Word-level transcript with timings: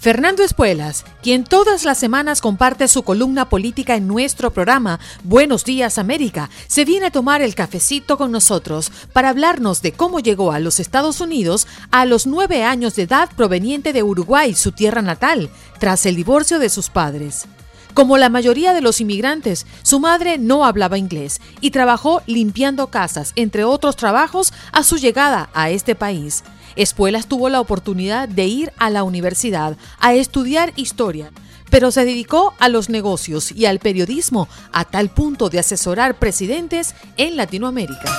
Fernando 0.00 0.44
Espuelas, 0.44 1.04
quien 1.24 1.42
todas 1.42 1.84
las 1.84 1.98
semanas 1.98 2.40
comparte 2.40 2.86
su 2.86 3.02
columna 3.02 3.48
política 3.48 3.96
en 3.96 4.06
nuestro 4.06 4.52
programa 4.52 5.00
Buenos 5.24 5.64
Días 5.64 5.98
América, 5.98 6.50
se 6.68 6.84
viene 6.84 7.06
a 7.06 7.10
tomar 7.10 7.42
el 7.42 7.56
cafecito 7.56 8.16
con 8.16 8.30
nosotros 8.30 8.92
para 9.12 9.30
hablarnos 9.30 9.82
de 9.82 9.90
cómo 9.90 10.20
llegó 10.20 10.52
a 10.52 10.60
los 10.60 10.78
Estados 10.78 11.20
Unidos 11.20 11.66
a 11.90 12.04
los 12.04 12.28
nueve 12.28 12.62
años 12.62 12.94
de 12.94 13.02
edad 13.02 13.28
proveniente 13.36 13.92
de 13.92 14.04
Uruguay, 14.04 14.54
su 14.54 14.70
tierra 14.70 15.02
natal, 15.02 15.50
tras 15.80 16.06
el 16.06 16.14
divorcio 16.14 16.60
de 16.60 16.68
sus 16.68 16.90
padres. 16.90 17.46
Como 17.92 18.18
la 18.18 18.28
mayoría 18.28 18.74
de 18.74 18.82
los 18.82 19.00
inmigrantes, 19.00 19.66
su 19.82 19.98
madre 19.98 20.38
no 20.38 20.64
hablaba 20.64 20.96
inglés 20.96 21.40
y 21.60 21.72
trabajó 21.72 22.22
limpiando 22.26 22.86
casas, 22.86 23.32
entre 23.34 23.64
otros 23.64 23.96
trabajos, 23.96 24.52
a 24.70 24.84
su 24.84 24.96
llegada 24.96 25.50
a 25.54 25.70
este 25.70 25.96
país. 25.96 26.44
Espuelas 26.76 27.26
tuvo 27.26 27.48
la 27.48 27.60
oportunidad 27.60 28.28
de 28.28 28.44
ir 28.44 28.72
a 28.78 28.90
la 28.90 29.02
universidad 29.02 29.76
a 29.98 30.14
estudiar 30.14 30.72
historia, 30.76 31.30
pero 31.70 31.90
se 31.90 32.04
dedicó 32.04 32.54
a 32.58 32.68
los 32.68 32.88
negocios 32.88 33.52
y 33.52 33.66
al 33.66 33.78
periodismo 33.78 34.48
a 34.72 34.84
tal 34.84 35.10
punto 35.10 35.50
de 35.50 35.58
asesorar 35.58 36.14
presidentes 36.14 36.94
en 37.16 37.36
Latinoamérica. 37.36 38.10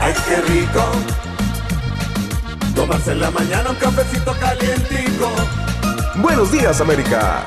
¡Ay, 0.00 0.14
qué 0.26 0.36
rico! 0.52 0.84
Tomarse 2.74 3.12
en 3.12 3.20
la 3.20 3.30
mañana 3.30 3.70
un 3.70 3.76
cafecito 3.76 4.32
calientico. 4.40 5.30
Buenos 6.16 6.50
días, 6.50 6.80
América. 6.80 7.46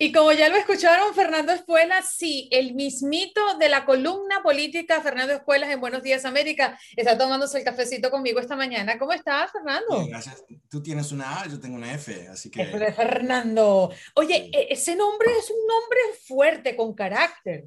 Y 0.00 0.12
como 0.12 0.30
ya 0.30 0.48
lo 0.48 0.54
escucharon, 0.54 1.12
Fernando 1.12 1.50
Espuelas, 1.50 2.12
sí, 2.16 2.48
el 2.52 2.74
mismito 2.74 3.58
de 3.58 3.68
la 3.68 3.84
columna 3.84 4.44
política, 4.44 5.00
Fernando 5.00 5.32
Espuelas 5.32 5.70
en 5.70 5.80
Buenos 5.80 6.04
Días 6.04 6.24
América, 6.24 6.78
está 6.94 7.18
tomándose 7.18 7.58
el 7.58 7.64
cafecito 7.64 8.08
conmigo 8.08 8.38
esta 8.38 8.54
mañana. 8.54 8.96
¿Cómo 8.96 9.12
estás, 9.12 9.50
Fernando? 9.50 10.06
Gracias. 10.06 10.44
Tú 10.70 10.80
tienes 10.80 11.10
una 11.10 11.40
A, 11.40 11.48
yo 11.48 11.58
tengo 11.58 11.74
una 11.74 11.92
F, 11.92 12.28
así 12.28 12.48
que... 12.48 12.64
Fernando. 12.92 13.92
Oye, 14.14 14.48
e, 14.52 14.68
ese 14.70 14.94
nombre 14.94 15.30
es 15.36 15.50
un 15.50 15.66
nombre 15.66 15.98
fuerte, 16.28 16.76
con 16.76 16.94
carácter. 16.94 17.64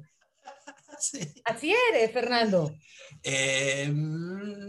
Sí. 1.02 1.18
Así 1.44 1.74
eres, 1.90 2.12
Fernando. 2.12 2.72
Eh, 3.24 3.92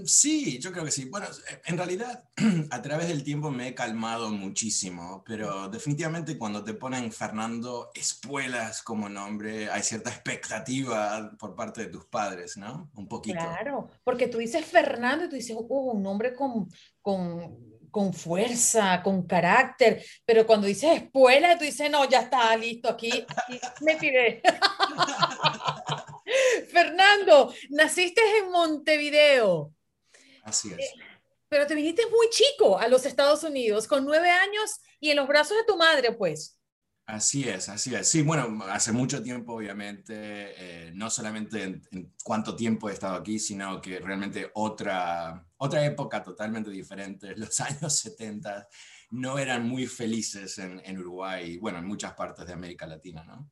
sí, 0.05 0.59
yo 0.59 0.71
creo 0.71 0.83
que 0.83 0.91
sí. 0.91 1.05
Bueno, 1.05 1.27
en 1.65 1.77
realidad 1.77 2.23
a 2.71 2.81
través 2.81 3.07
del 3.07 3.23
tiempo 3.23 3.51
me 3.51 3.69
he 3.69 3.75
calmado 3.75 4.29
muchísimo, 4.31 5.23
pero 5.25 5.69
definitivamente 5.69 6.37
cuando 6.37 6.63
te 6.63 6.73
ponen 6.73 7.11
Fernando 7.11 7.91
Espuelas 7.93 8.81
como 8.81 9.09
nombre, 9.09 9.69
hay 9.69 9.83
cierta 9.83 10.09
expectativa 10.09 11.31
por 11.37 11.55
parte 11.55 11.81
de 11.81 11.91
tus 11.91 12.05
padres, 12.05 12.57
¿no? 12.57 12.89
Un 12.95 13.07
poquito. 13.07 13.37
Claro, 13.39 13.89
porque 14.03 14.27
tú 14.27 14.39
dices 14.39 14.65
Fernando 14.65 15.25
y 15.25 15.29
tú 15.29 15.35
dices, 15.35 15.55
uh, 15.57 15.91
un 15.91 16.01
nombre 16.01 16.33
con, 16.33 16.67
con, 17.01 17.79
con 17.89 18.13
fuerza, 18.13 19.01
con 19.03 19.25
carácter, 19.27 20.03
pero 20.25 20.45
cuando 20.45 20.67
dices 20.67 21.03
espuela, 21.03 21.57
tú 21.57 21.63
dices, 21.63 21.89
no, 21.89 22.07
ya 22.09 22.21
está, 22.21 22.55
listo, 22.57 22.89
aquí, 22.89 23.11
aquí 23.11 23.59
me 23.85 23.95
tiré. 23.95 24.41
Fernando, 26.71 27.53
naciste 27.69 28.21
en 28.39 28.51
Montevideo. 28.51 29.73
Así 30.43 30.71
es. 30.71 30.79
Eh, 30.79 30.93
pero 31.49 31.67
te 31.67 31.75
viniste 31.75 32.03
muy 32.07 32.29
chico 32.29 32.79
a 32.79 32.87
los 32.87 33.05
Estados 33.05 33.43
Unidos, 33.43 33.87
con 33.87 34.05
nueve 34.05 34.29
años 34.29 34.81
y 34.99 35.11
en 35.11 35.17
los 35.17 35.27
brazos 35.27 35.57
de 35.57 35.65
tu 35.65 35.77
madre, 35.77 36.11
pues. 36.13 36.59
Así 37.05 37.47
es, 37.47 37.67
así 37.67 37.93
es. 37.93 38.07
Sí, 38.07 38.21
bueno, 38.21 38.63
hace 38.69 38.93
mucho 38.93 39.21
tiempo, 39.21 39.55
obviamente, 39.55 40.13
eh, 40.15 40.91
no 40.95 41.09
solamente 41.09 41.63
en, 41.63 42.13
cuánto 42.23 42.55
tiempo 42.55 42.89
he 42.89 42.93
estado 42.93 43.15
aquí, 43.15 43.39
sino 43.39 43.81
que 43.81 43.99
realmente 43.99 44.49
otra, 44.55 45.45
otra 45.57 45.85
época 45.85 46.23
totalmente 46.23 46.71
diferente, 46.71 47.35
los 47.37 47.59
años 47.59 47.99
70, 47.99 48.67
no 49.11 49.37
eran 49.37 49.67
muy 49.67 49.85
felices 49.85 50.57
en, 50.57 50.81
en 50.83 50.97
Uruguay 50.97 51.51
y, 51.51 51.57
bueno, 51.57 51.79
en 51.79 51.85
muchas 51.85 52.13
partes 52.13 52.47
de 52.47 52.53
América 52.53 52.87
Latina, 52.87 53.23
¿no? 53.25 53.51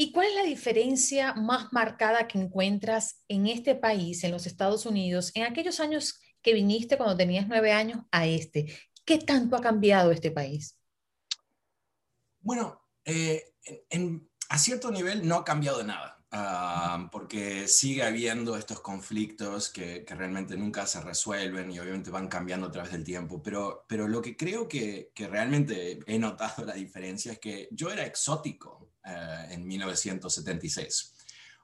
¿Y 0.00 0.12
cuál 0.12 0.28
es 0.28 0.34
la 0.36 0.44
diferencia 0.44 1.34
más 1.34 1.72
marcada 1.72 2.28
que 2.28 2.38
encuentras 2.38 3.20
en 3.26 3.48
este 3.48 3.74
país, 3.74 4.22
en 4.22 4.30
los 4.30 4.46
Estados 4.46 4.86
Unidos, 4.86 5.32
en 5.34 5.42
aquellos 5.42 5.80
años 5.80 6.20
que 6.40 6.54
viniste 6.54 6.96
cuando 6.96 7.16
tenías 7.16 7.48
nueve 7.48 7.72
años 7.72 8.04
a 8.12 8.24
este? 8.24 8.72
¿Qué 9.04 9.18
tanto 9.18 9.56
ha 9.56 9.60
cambiado 9.60 10.12
este 10.12 10.30
país? 10.30 10.78
Bueno, 12.38 12.80
eh, 13.04 13.42
a 14.48 14.58
cierto 14.58 14.92
nivel 14.92 15.26
no 15.26 15.34
ha 15.34 15.44
cambiado 15.44 15.82
nada. 15.82 16.17
Ah, 16.30 17.08
porque 17.10 17.66
sigue 17.68 18.02
habiendo 18.02 18.56
estos 18.58 18.80
conflictos 18.80 19.70
que, 19.70 20.04
realmente 20.08 20.58
nunca 20.58 20.86
se 20.86 21.00
resuelven 21.00 21.70
y 21.70 21.78
obviamente 21.78 22.10
van 22.10 22.28
cambiando 22.28 22.66
a 22.66 22.70
través 22.70 22.92
del 22.92 23.02
tiempo, 23.02 23.42
pero, 23.42 23.86
pero 23.88 24.06
lo 24.06 24.20
que 24.20 24.36
creo 24.36 24.68
que, 24.68 25.10
que 25.14 25.26
realmente 25.26 26.00
he 26.06 26.18
notado 26.18 26.66
la 26.66 26.74
diferencia 26.74 27.32
es 27.32 27.38
que 27.38 27.68
yo 27.70 27.90
era 27.90 28.04
exótico 28.04 28.90
eh, 29.04 29.46
en 29.50 29.66
1976. 29.66 31.14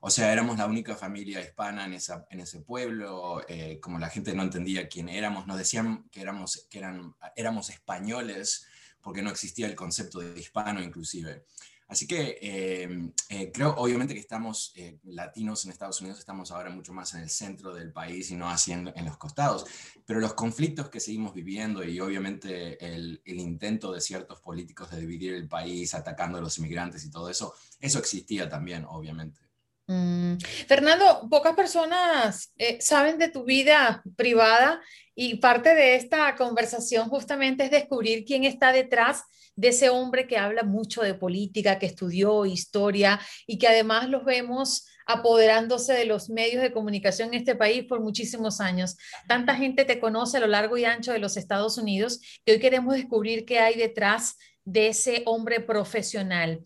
O 0.00 0.10
sea, 0.10 0.32
éramos 0.32 0.58
la 0.58 0.66
única 0.66 0.96
familia 0.96 1.40
hispana 1.40 1.84
en, 1.84 1.94
esa, 1.94 2.26
en 2.30 2.40
ese 2.40 2.60
pueblo, 2.60 3.42
eh, 3.48 3.80
como 3.80 3.98
la 3.98 4.10
gente 4.10 4.34
no 4.34 4.42
entendía 4.42 4.88
quién 4.88 5.08
éramos, 5.08 5.46
nos 5.46 5.58
decían 5.58 6.08
que 6.10 6.22
éramos, 6.22 6.66
que 6.70 6.78
eran, 6.78 7.14
éramos 7.36 7.70
españoles 7.70 8.66
porque 9.00 9.22
no 9.22 9.30
existía 9.30 9.66
el 9.66 9.74
concepto 9.74 10.20
de 10.20 10.38
hispano 10.38 10.82
inclusive. 10.82 11.44
Así 11.86 12.06
que 12.06 12.38
eh, 12.40 13.12
eh, 13.28 13.52
creo, 13.52 13.74
obviamente, 13.76 14.14
que 14.14 14.20
estamos 14.20 14.72
eh, 14.74 14.98
latinos 15.04 15.64
en 15.64 15.70
Estados 15.70 16.00
Unidos, 16.00 16.18
estamos 16.18 16.50
ahora 16.50 16.70
mucho 16.70 16.92
más 16.92 17.12
en 17.14 17.20
el 17.20 17.30
centro 17.30 17.74
del 17.74 17.92
país 17.92 18.30
y 18.30 18.36
no 18.36 18.48
así 18.48 18.72
en, 18.72 18.92
los 19.04 19.16
costados. 19.18 19.66
Pero 20.06 20.20
los 20.20 20.34
conflictos 20.34 20.88
que 20.88 21.00
seguimos 21.00 21.34
viviendo 21.34 21.84
y 21.84 22.00
obviamente 22.00 22.82
el, 22.84 23.20
el, 23.24 23.38
intento 23.38 23.92
de 23.92 24.00
ciertos 24.00 24.40
políticos 24.40 24.90
de 24.90 25.00
dividir 25.00 25.34
el 25.34 25.46
país, 25.46 25.94
atacando 25.94 26.38
a 26.38 26.40
los 26.40 26.58
inmigrantes 26.58 27.04
y 27.04 27.10
todo 27.10 27.28
eso, 27.28 27.54
eso 27.80 27.98
existía 27.98 28.48
también, 28.48 28.84
obviamente. 28.88 29.40
Mm. 29.86 30.38
Fernando, 30.66 31.26
pocas 31.30 31.54
personas 31.54 32.52
saben 32.80 33.18
de 33.18 33.28
tu 33.28 33.44
vida 33.44 34.02
privada 34.16 34.80
y 35.14 35.36
parte 35.36 35.74
de 35.74 35.96
esta 35.96 36.34
conversación 36.36 37.08
justamente 37.08 37.64
es 37.64 37.70
descubrir 37.70 38.24
quién 38.24 38.44
está 38.44 38.72
detrás 38.72 39.24
de 39.56 39.68
ese 39.68 39.90
hombre 39.90 40.26
que 40.26 40.38
habla 40.38 40.64
mucho 40.64 41.02
de 41.02 41.14
política, 41.14 41.78
que 41.78 41.86
estudió 41.86 42.46
historia 42.46 43.20
y 43.46 43.58
que 43.58 43.68
además 43.68 44.08
los 44.08 44.24
vemos 44.24 44.86
apoderándose 45.06 45.92
de 45.92 46.06
los 46.06 46.30
medios 46.30 46.62
de 46.62 46.72
comunicación 46.72 47.28
en 47.28 47.40
este 47.40 47.54
país 47.54 47.84
por 47.84 48.00
muchísimos 48.00 48.60
años. 48.60 48.96
Tanta 49.28 49.54
gente 49.54 49.84
te 49.84 50.00
conoce 50.00 50.38
a 50.38 50.40
lo 50.40 50.46
largo 50.46 50.76
y 50.76 50.84
ancho 50.84 51.12
de 51.12 51.18
los 51.18 51.36
Estados 51.36 51.78
Unidos 51.78 52.20
que 52.44 52.52
hoy 52.52 52.58
queremos 52.58 52.94
descubrir 52.94 53.44
qué 53.44 53.60
hay 53.60 53.74
detrás 53.76 54.36
de 54.64 54.88
ese 54.88 55.22
hombre 55.26 55.60
profesional. 55.60 56.64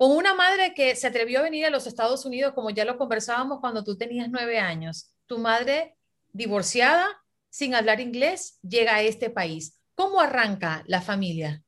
Con 0.00 0.12
una 0.12 0.34
madre 0.34 0.72
que 0.72 0.96
se 0.96 1.08
atrevió 1.08 1.40
a 1.40 1.42
venir 1.42 1.66
a 1.66 1.70
los 1.70 1.86
Estados 1.86 2.24
Unidos, 2.24 2.54
como 2.54 2.70
ya 2.70 2.86
lo 2.86 2.96
conversábamos 2.96 3.60
cuando 3.60 3.84
tú 3.84 3.98
tenías 3.98 4.30
nueve 4.30 4.58
años, 4.58 5.12
tu 5.26 5.38
madre 5.38 5.98
divorciada, 6.32 7.06
sin 7.50 7.74
hablar 7.74 8.00
inglés, 8.00 8.58
llega 8.62 8.94
a 8.94 9.02
este 9.02 9.28
país. 9.28 9.78
¿Cómo 9.94 10.18
arranca 10.18 10.84
la 10.86 11.02
familia? 11.02 11.62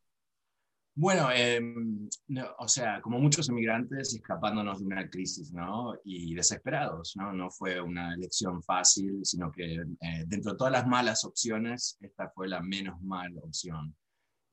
Bueno, 0.94 1.30
em, 1.30 2.08
o 2.58 2.68
sea, 2.68 3.02
como 3.02 3.18
muchos 3.18 3.50
inmigrantes 3.50 4.14
escapándonos 4.14 4.78
de 4.78 4.86
una 4.86 5.10
crisis, 5.10 5.52
¿no? 5.52 5.92
Y 6.02 6.34
desesperados, 6.34 7.14
¿no? 7.16 7.34
No 7.34 7.50
fue 7.50 7.82
una 7.82 8.14
elección 8.14 8.62
fácil, 8.62 9.20
sino 9.24 9.52
que 9.52 9.74
eh, 9.74 10.24
dentro 10.26 10.52
de 10.52 10.56
todas 10.56 10.72
las 10.72 10.86
malas 10.86 11.22
opciones, 11.26 11.98
esta 12.00 12.30
fue 12.30 12.48
la 12.48 12.62
menos 12.62 12.98
mala 13.02 13.42
opción. 13.42 13.94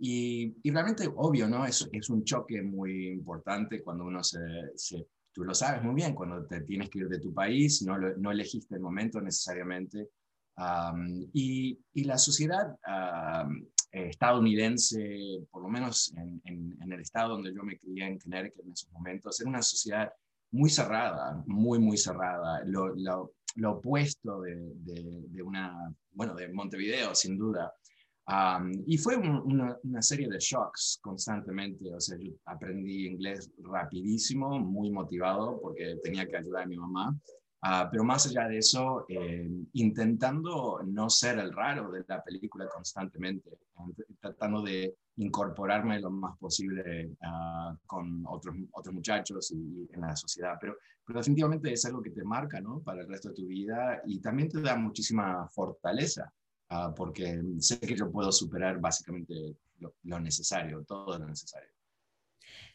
Y, 0.02 0.56
y 0.64 0.72
realmente, 0.72 1.10
obvio, 1.14 1.48
¿no? 1.48 1.66
Es, 1.66 1.88
es, 1.92 2.10
un 2.10 2.24
choque 2.24 2.62
muy 2.62 3.10
importante 3.10 3.84
cuando 3.84 4.06
uno 4.06 4.24
se, 4.24 4.40
se, 4.76 5.06
tú 5.34 5.44
lo 5.44 5.54
sabes 5.54 5.84
muy 5.84 5.94
bien, 5.94 6.16
cuando 6.16 6.46
te 6.46 6.62
tienes 6.62 6.90
que 6.90 7.00
ir 7.00 7.10
de 7.10 7.20
tu 7.20 7.34
país, 7.34 7.82
no, 7.82 7.98
no 7.98 8.32
elegiste 8.32 8.76
el 8.76 8.82
momento 8.82 9.20
necesariamente. 9.20 10.10
y, 11.34 11.78
y, 11.94 12.04
la 12.06 12.18
sociedad 12.18 12.78
eh, 13.92 14.10
estadounidense, 14.10 15.46
por 15.52 15.64
lo 15.64 15.70
menos 15.70 16.14
en, 16.16 16.42
en, 16.46 16.92
el 16.92 17.02
estado 17.02 17.34
donde 17.34 17.54
yo 17.54 17.64
me 17.64 17.78
crié 17.78 18.06
en 18.06 18.20
Connecticut 18.20 18.66
en 18.66 18.72
esos 18.72 18.92
momentos, 18.92 19.40
era 19.40 19.50
una 19.50 19.62
sociedad 19.62 20.12
muy 20.52 20.70
cerrada, 20.70 21.44
muy, 21.46 21.80
muy 21.80 21.98
cerrada, 21.98 22.64
lo, 22.66 22.96
lo, 22.96 23.34
opuesto 23.72 24.42
de, 24.42 24.56
de, 24.76 25.42
una, 25.42 25.94
bueno, 26.12 26.36
de 26.36 26.48
Montevideo, 26.50 27.14
sin 27.14 27.38
duda. 27.38 27.74
Y 28.86 28.98
fue 28.98 29.16
una, 29.18 29.78
una, 29.84 30.02
serie 30.02 30.28
de 30.30 30.38
shocks 30.40 31.00
constantemente, 31.02 31.94
o 31.94 32.00
sea, 32.00 32.18
yo 32.20 32.32
aprendí 32.46 33.08
inglés 33.08 33.52
rapidísimo, 33.58 34.60
muy 34.60 34.92
motivado 34.92 35.60
porque 35.60 35.98
tenía 36.04 36.28
que 36.28 36.38
ayudar 36.38 36.64
a 36.64 36.68
mi 36.68 36.78
mamá, 36.78 37.16
Ah, 37.62 37.90
pero 37.92 38.06
más 38.06 38.26
allá 38.26 38.48
de 38.48 38.60
eso, 38.60 39.06
eh, 39.10 39.50
intentando 39.74 40.80
no 40.86 41.10
ser 41.10 41.40
el 41.40 41.52
raro 41.52 41.92
de 41.92 42.06
la 42.08 42.24
película 42.24 42.70
constantemente, 42.70 43.50
tratando 44.22 44.62
de 44.62 44.96
incorporarme 45.18 46.00
lo 46.00 46.10
más 46.10 46.38
posible 46.38 47.12
uh, 47.22 47.76
con 47.86 48.24
otros, 48.28 48.56
otros 48.72 48.96
muchachos 48.96 49.52
y, 49.52 49.90
en 49.92 50.00
la 50.00 50.16
sociedad. 50.16 50.58
Pero, 50.62 50.78
pero, 51.06 51.20
definitivamente 51.20 51.74
es 51.74 51.84
algo 51.84 52.02
que 52.02 52.12
te 52.12 52.24
marca 52.24 52.62
¿no? 52.62 52.80
para 52.80 53.02
el 53.02 53.10
resto 53.10 53.30
de 53.30 53.36
tu 53.36 53.48
vida 53.48 54.02
y 54.06 54.22
también 54.22 54.48
te 54.48 54.62
da 54.62 54.78
muchísima 54.78 55.46
fortaleza, 55.50 56.32
uh, 56.72 56.94
porque 56.96 57.42
sé 57.60 57.80
que 57.80 57.96
yo 57.96 58.12
puedo 58.12 58.32
superar 58.32 58.80
básicamente 58.80 59.34
lo, 59.80 59.96
lo 60.04 60.20
necesario, 60.20 60.84
todo 60.86 61.18
lo 61.18 61.28
necesario. 61.28 61.70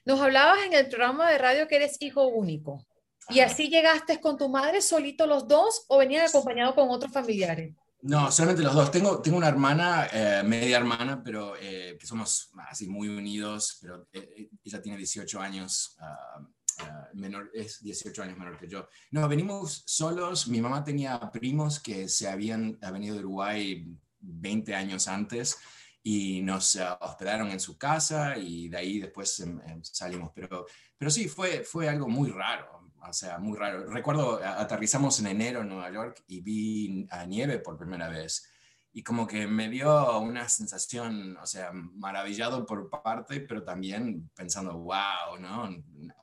Nos 0.05 0.20
hablabas 0.20 0.64
en 0.67 0.75
el 0.75 0.88
programa 0.88 1.31
de 1.31 1.38
radio 1.38 1.67
que 1.67 1.76
eres 1.76 1.96
hijo 2.00 2.26
único. 2.26 2.85
¿Y 3.31 3.41
así 3.41 3.69
llegaste 3.69 4.20
con 4.20 4.37
tu 4.37 4.49
madre 4.49 4.82
solito 4.82 5.26
los 5.26 5.49
dos 5.49 5.85
o 5.88 5.99
venían 5.99 6.26
acompañados 6.26 6.75
con 6.75 6.91
otros 6.91 7.11
familiares? 7.11 7.75
No, 8.02 8.31
solamente 8.31 8.62
los 8.62 8.75
dos. 8.75 8.91
Tengo, 8.91 9.23
tengo 9.23 9.38
una 9.38 9.49
hermana, 9.49 10.06
eh, 10.12 10.43
media 10.44 10.76
hermana, 10.76 11.23
pero 11.25 11.55
eh, 11.58 11.97
que 11.99 12.06
somos 12.06 12.50
así 12.69 12.87
muy 12.87 13.08
unidos, 13.08 13.79
pero 13.81 14.06
eh, 14.12 14.50
ella 14.62 14.82
tiene 14.82 14.99
18 14.99 15.40
años, 15.40 15.97
ah, 16.00 16.47
ah, 16.81 17.09
menor, 17.15 17.50
es 17.55 17.82
18 17.82 18.23
años 18.23 18.38
menor 18.38 18.59
que 18.59 18.69
yo. 18.69 18.88
No, 19.11 19.29
venimos 19.29 19.82
solos. 19.87 20.49
Mi 20.49 20.61
mamá 20.61 20.85
tenía 20.85 21.19
primos 21.31 21.81
que 21.81 22.09
se 22.09 22.29
habían 22.29 22.79
venido 22.81 23.15
de 23.15 23.21
Uruguay 23.21 23.87
20 24.21 24.75
años 24.75 25.09
antes 25.09 25.59
y 26.03 26.43
nos 26.43 26.79
hospedaron 27.00 27.50
en 27.50 27.61
su 27.61 27.79
casa 27.79 28.37
y 28.37 28.69
de 28.69 28.76
ahí 28.76 28.99
después 29.00 29.41
em, 29.41 29.61
salimos. 29.82 30.32
Pero, 30.35 30.67
pero 30.99 31.11
sí, 31.11 31.29
fue, 31.29 31.65
fue 31.65 31.88
algo 31.88 32.09
muy 32.09 32.31
raro 32.31 32.85
o 33.09 33.12
sea, 33.12 33.38
muy 33.38 33.56
raro. 33.59 33.87
Recuerdo, 33.87 34.41
aterrizamos 34.43 35.19
en 35.21 35.26
enero 35.26 35.61
en 35.61 35.69
Nueva 35.69 35.91
York 35.91 36.25
y 36.26 36.41
vi 36.41 37.06
a 37.11 37.25
nieve 37.26 37.59
por 37.59 37.76
primera 37.76 38.09
vez. 38.09 38.49
Y 38.96 39.02
como 39.02 39.26
que 39.26 39.49
me 39.49 39.69
dio 39.69 40.20
una 40.20 40.49
sensación, 40.49 41.37
o 41.37 41.46
sea, 41.46 41.73
maravillado 41.73 42.64
por 42.64 42.88
parte, 42.88 43.41
pero 43.41 43.64
también 43.64 44.31
pensando, 44.37 44.79
wow, 44.79 45.37
¿no? 45.41 45.69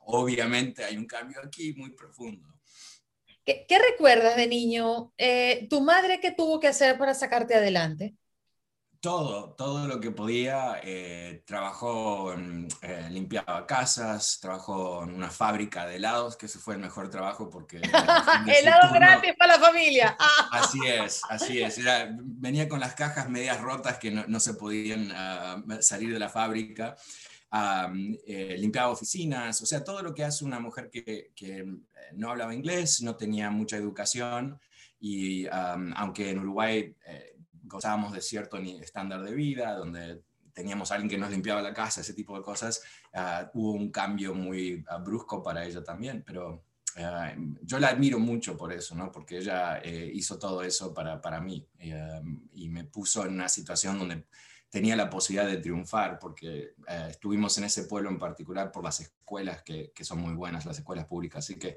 Obviamente 0.06 0.82
hay 0.82 0.96
un 0.96 1.06
cambio 1.06 1.38
aquí 1.44 1.74
muy 1.74 1.90
profundo. 1.90 2.48
¿Qué, 3.44 3.66
recuerdas 3.90 4.36
de 4.36 4.46
niño? 4.46 5.12
Eh, 5.18 5.66
¿Tu 5.68 5.82
madre 5.82 6.18
qué 6.20 6.32
tuvo 6.32 6.60
que 6.60 6.68
hacer 6.68 6.96
para 6.96 7.12
sacarte 7.12 7.54
adelante? 7.54 8.14
Todo, 9.02 9.50
todo 9.54 9.88
lo 9.88 10.00
que 10.00 10.12
podía. 10.12 10.80
Eh, 10.82 11.42
trabajó, 11.44 12.32
eh, 12.32 13.08
limpiaba 13.10 13.66
casas, 13.66 14.38
trabajó 14.40 15.02
en 15.02 15.14
una 15.14 15.28
fábrica 15.28 15.84
de 15.86 15.96
helados, 15.96 16.36
que 16.36 16.46
ese 16.46 16.60
fue 16.60 16.74
el 16.74 16.80
mejor 16.80 17.10
trabajo 17.10 17.50
porque... 17.50 17.78
Helado 18.46 18.94
gratis 18.94 19.32
para 19.36 19.58
la 19.58 19.60
familia. 19.60 20.16
así 20.52 20.78
es, 20.86 21.20
así 21.28 21.60
es. 21.60 21.80
venía 22.16 22.68
con 22.68 22.78
las 22.78 22.94
cajas 22.94 23.28
medias 23.28 23.60
rotas 23.60 23.98
que 23.98 24.12
no, 24.12 24.40
se 24.40 24.54
podían 24.54 25.10
ah, 25.12 25.60
salir 25.80 26.12
de 26.12 26.20
la 26.20 26.28
fábrica. 26.28 26.96
Eh, 28.24 28.56
limpiaba 28.56 28.92
oficinas, 28.92 29.60
o 29.60 29.66
sea, 29.66 29.82
todo 29.82 30.00
lo 30.02 30.14
que 30.14 30.24
hace 30.24 30.44
una 30.44 30.60
mujer 30.60 30.88
que, 30.90 31.32
que 31.34 31.66
no 32.12 32.30
hablaba 32.30 32.54
inglés, 32.54 33.02
no 33.02 33.16
tenía 33.16 33.50
mucha 33.50 33.76
educación 33.76 34.60
y 35.00 35.48
aunque 35.50 36.30
en 36.30 36.38
Uruguay 36.38 36.94
gozábamos 37.72 38.12
de 38.12 38.20
cierto 38.20 38.58
estándar 38.58 39.22
de 39.22 39.34
vida, 39.34 39.74
donde 39.74 40.22
teníamos 40.52 40.90
a 40.90 40.94
alguien 40.94 41.10
que 41.10 41.18
nos 41.18 41.30
limpiaba 41.30 41.62
la 41.62 41.74
casa, 41.74 42.02
ese 42.02 42.14
tipo 42.14 42.36
de 42.36 42.42
cosas, 42.42 42.82
ah, 43.14 43.50
hubo 43.54 43.72
un 43.72 43.90
cambio 43.90 44.34
muy 44.34 44.84
ah, 44.88 44.98
brusco 44.98 45.42
para 45.42 45.64
ella 45.64 45.82
también, 45.82 46.22
pero 46.24 46.64
ah, 46.98 47.32
yo 47.62 47.78
la 47.78 47.88
admiro 47.88 48.18
mucho 48.18 48.56
por 48.56 48.72
eso, 48.72 48.94
¿no? 48.94 49.10
porque 49.10 49.38
ella 49.38 49.78
eh, 49.78 50.10
hizo 50.12 50.38
todo 50.38 50.62
eso 50.62 50.92
para, 50.92 51.20
para 51.20 51.40
mí 51.40 51.66
y 52.52 52.68
me 52.68 52.84
puso 52.84 53.24
en 53.24 53.34
una 53.34 53.48
situación 53.48 53.98
donde 53.98 54.26
tenía 54.68 54.96
la 54.96 55.10
posibilidad 55.10 55.50
de 55.50 55.58
triunfar, 55.58 56.18
porque 56.18 56.74
estuvimos 57.10 57.58
en 57.58 57.64
ese 57.64 57.84
pueblo 57.84 58.08
en 58.08 58.18
particular 58.18 58.72
por 58.72 58.82
las 58.82 59.00
escuelas 59.00 59.62
que, 59.62 59.92
que 59.94 60.02
son 60.02 60.20
muy 60.20 60.32
buenas, 60.32 60.64
las 60.64 60.78
escuelas 60.78 61.04
públicas, 61.04 61.44
así 61.44 61.58
que 61.58 61.76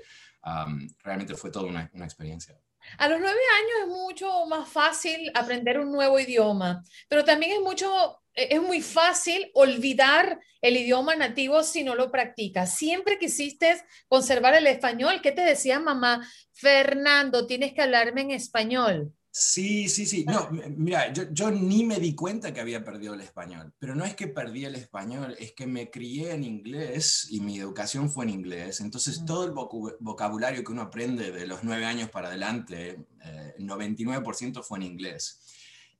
realmente 1.04 1.36
fue 1.36 1.52
toda 1.52 1.66
una, 1.66 1.90
una 1.94 2.06
experiencia. 2.06 2.58
A 2.98 3.08
los 3.08 3.20
nueve 3.20 3.40
años 3.58 3.72
es 3.84 3.88
mucho 3.88 4.46
más 4.48 4.70
fácil 4.70 5.32
aprender 5.34 5.80
un 5.80 5.92
nuevo 5.92 6.20
idioma, 6.20 6.84
pero 7.08 7.24
también 7.24 7.54
es 7.54 7.60
mucho, 7.60 8.22
e, 8.34 8.56
es 8.56 8.62
muy 8.62 8.82
fácil 8.82 9.52
olvidar 9.54 10.40
el 10.62 10.78
idioma 10.78 11.16
nativo 11.16 11.64
si 11.64 11.84
no 11.84 11.96
lo 11.96 12.12
practicas. 12.12 12.76
Siempre 12.76 13.20
quisiste 13.20 13.82
conservar 14.08 14.56
el 14.56 14.68
español. 14.68 15.22
¿Qué 15.22 15.32
te 15.32 15.42
decía 15.42 15.80
mamá? 15.80 16.28
Fernando, 16.54 17.46
tienes 17.46 17.74
que 17.74 17.82
hablarme 17.82 18.22
en 18.22 18.32
español. 18.32 19.14
Sí, 19.38 19.90
sí, 19.90 20.06
sí. 20.06 20.24
No, 20.24 20.50
mira, 20.78 21.12
yo, 21.12 21.24
yo, 21.30 21.52
ni 21.52 21.84
me 21.84 22.00
di 22.00 22.16
cuenta 22.16 22.54
que 22.54 22.62
había 22.62 22.86
perdido 22.86 23.16
el 23.16 23.20
español, 23.20 23.74
pero 23.78 23.94
no 23.94 24.06
es 24.06 24.16
que 24.16 24.30
perdí 24.30 24.64
el 24.64 24.76
español, 24.76 25.36
es 25.38 25.52
que 25.52 25.68
me 25.68 25.92
crié 25.92 26.32
en 26.32 26.46
inglés 26.46 27.28
y 27.30 27.42
mi 27.42 27.60
educación 27.60 28.10
fue 28.10 28.24
en 28.24 28.30
inglés. 28.30 28.80
Entonces, 28.80 29.22
mm. 29.22 29.26
todo 29.26 29.44
el 29.44 29.52
vocabulario 30.00 30.64
que 30.64 30.72
uno 30.72 30.84
aprende 30.84 31.34
de 31.34 31.48
los 31.48 31.66
nueve 31.66 31.84
años 31.84 32.10
para 32.10 32.30
adelante, 32.30 33.08
eh, 33.26 33.54
el 33.58 33.68
99% 33.68 34.64
fue 34.64 34.78
en 34.78 34.84
inglés. 34.86 35.42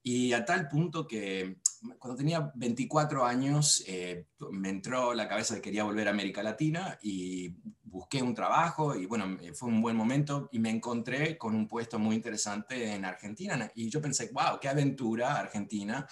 Y 0.02 0.32
a 0.32 0.46
tal 0.46 0.70
punto 0.70 1.06
que 1.06 1.58
cuando 2.00 2.16
tenía 2.16 2.54
24 2.56 3.26
años 3.26 3.84
eh, 3.86 4.28
me 4.52 4.70
entró 4.70 5.14
la 5.14 5.28
cabeza 5.28 5.56
de 5.56 5.60
que 5.60 5.72
quería 5.72 5.84
volver 5.84 6.08
a 6.08 6.12
América 6.12 6.42
Latina 6.42 6.98
y 7.02 7.54
busqué 7.96 8.22
un 8.22 8.36
trabajo 8.36 8.94
y 8.94 9.06
bueno, 9.06 9.38
eh, 9.42 9.54
fue 9.54 9.70
un 9.70 9.82
buen 9.82 9.96
momento 9.96 10.50
y 10.52 10.60
me 10.60 10.70
encontré 10.70 11.38
con 11.38 11.56
un 11.56 11.66
puesto 11.66 11.98
muy 11.98 12.18
interesante 12.18 12.92
en 12.92 13.06
Argentina 13.06 13.72
y 13.74 13.90
yo 13.90 14.02
pensé, 14.02 14.30
wow, 14.34 14.60
qué 14.60 14.68
aventura 14.68 15.40
Argentina, 15.40 16.06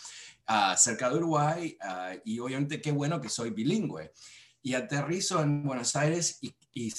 uh, 0.48 0.78
cerca 0.78 1.10
de 1.10 1.18
Uruguay 1.18 1.78
uh, 1.82 2.22
y 2.24 2.40
obviamente 2.40 2.80
qué 2.80 2.94
bueno 2.94 3.20
que 3.20 3.28
soy 3.28 3.50
bilingüe. 3.50 4.14
Y 4.62 4.76
aterrizo 4.76 5.42
en 5.42 5.66
Buenos 5.66 5.94
Aires 5.98 6.38
y, 6.42 6.56
y 6.72 6.90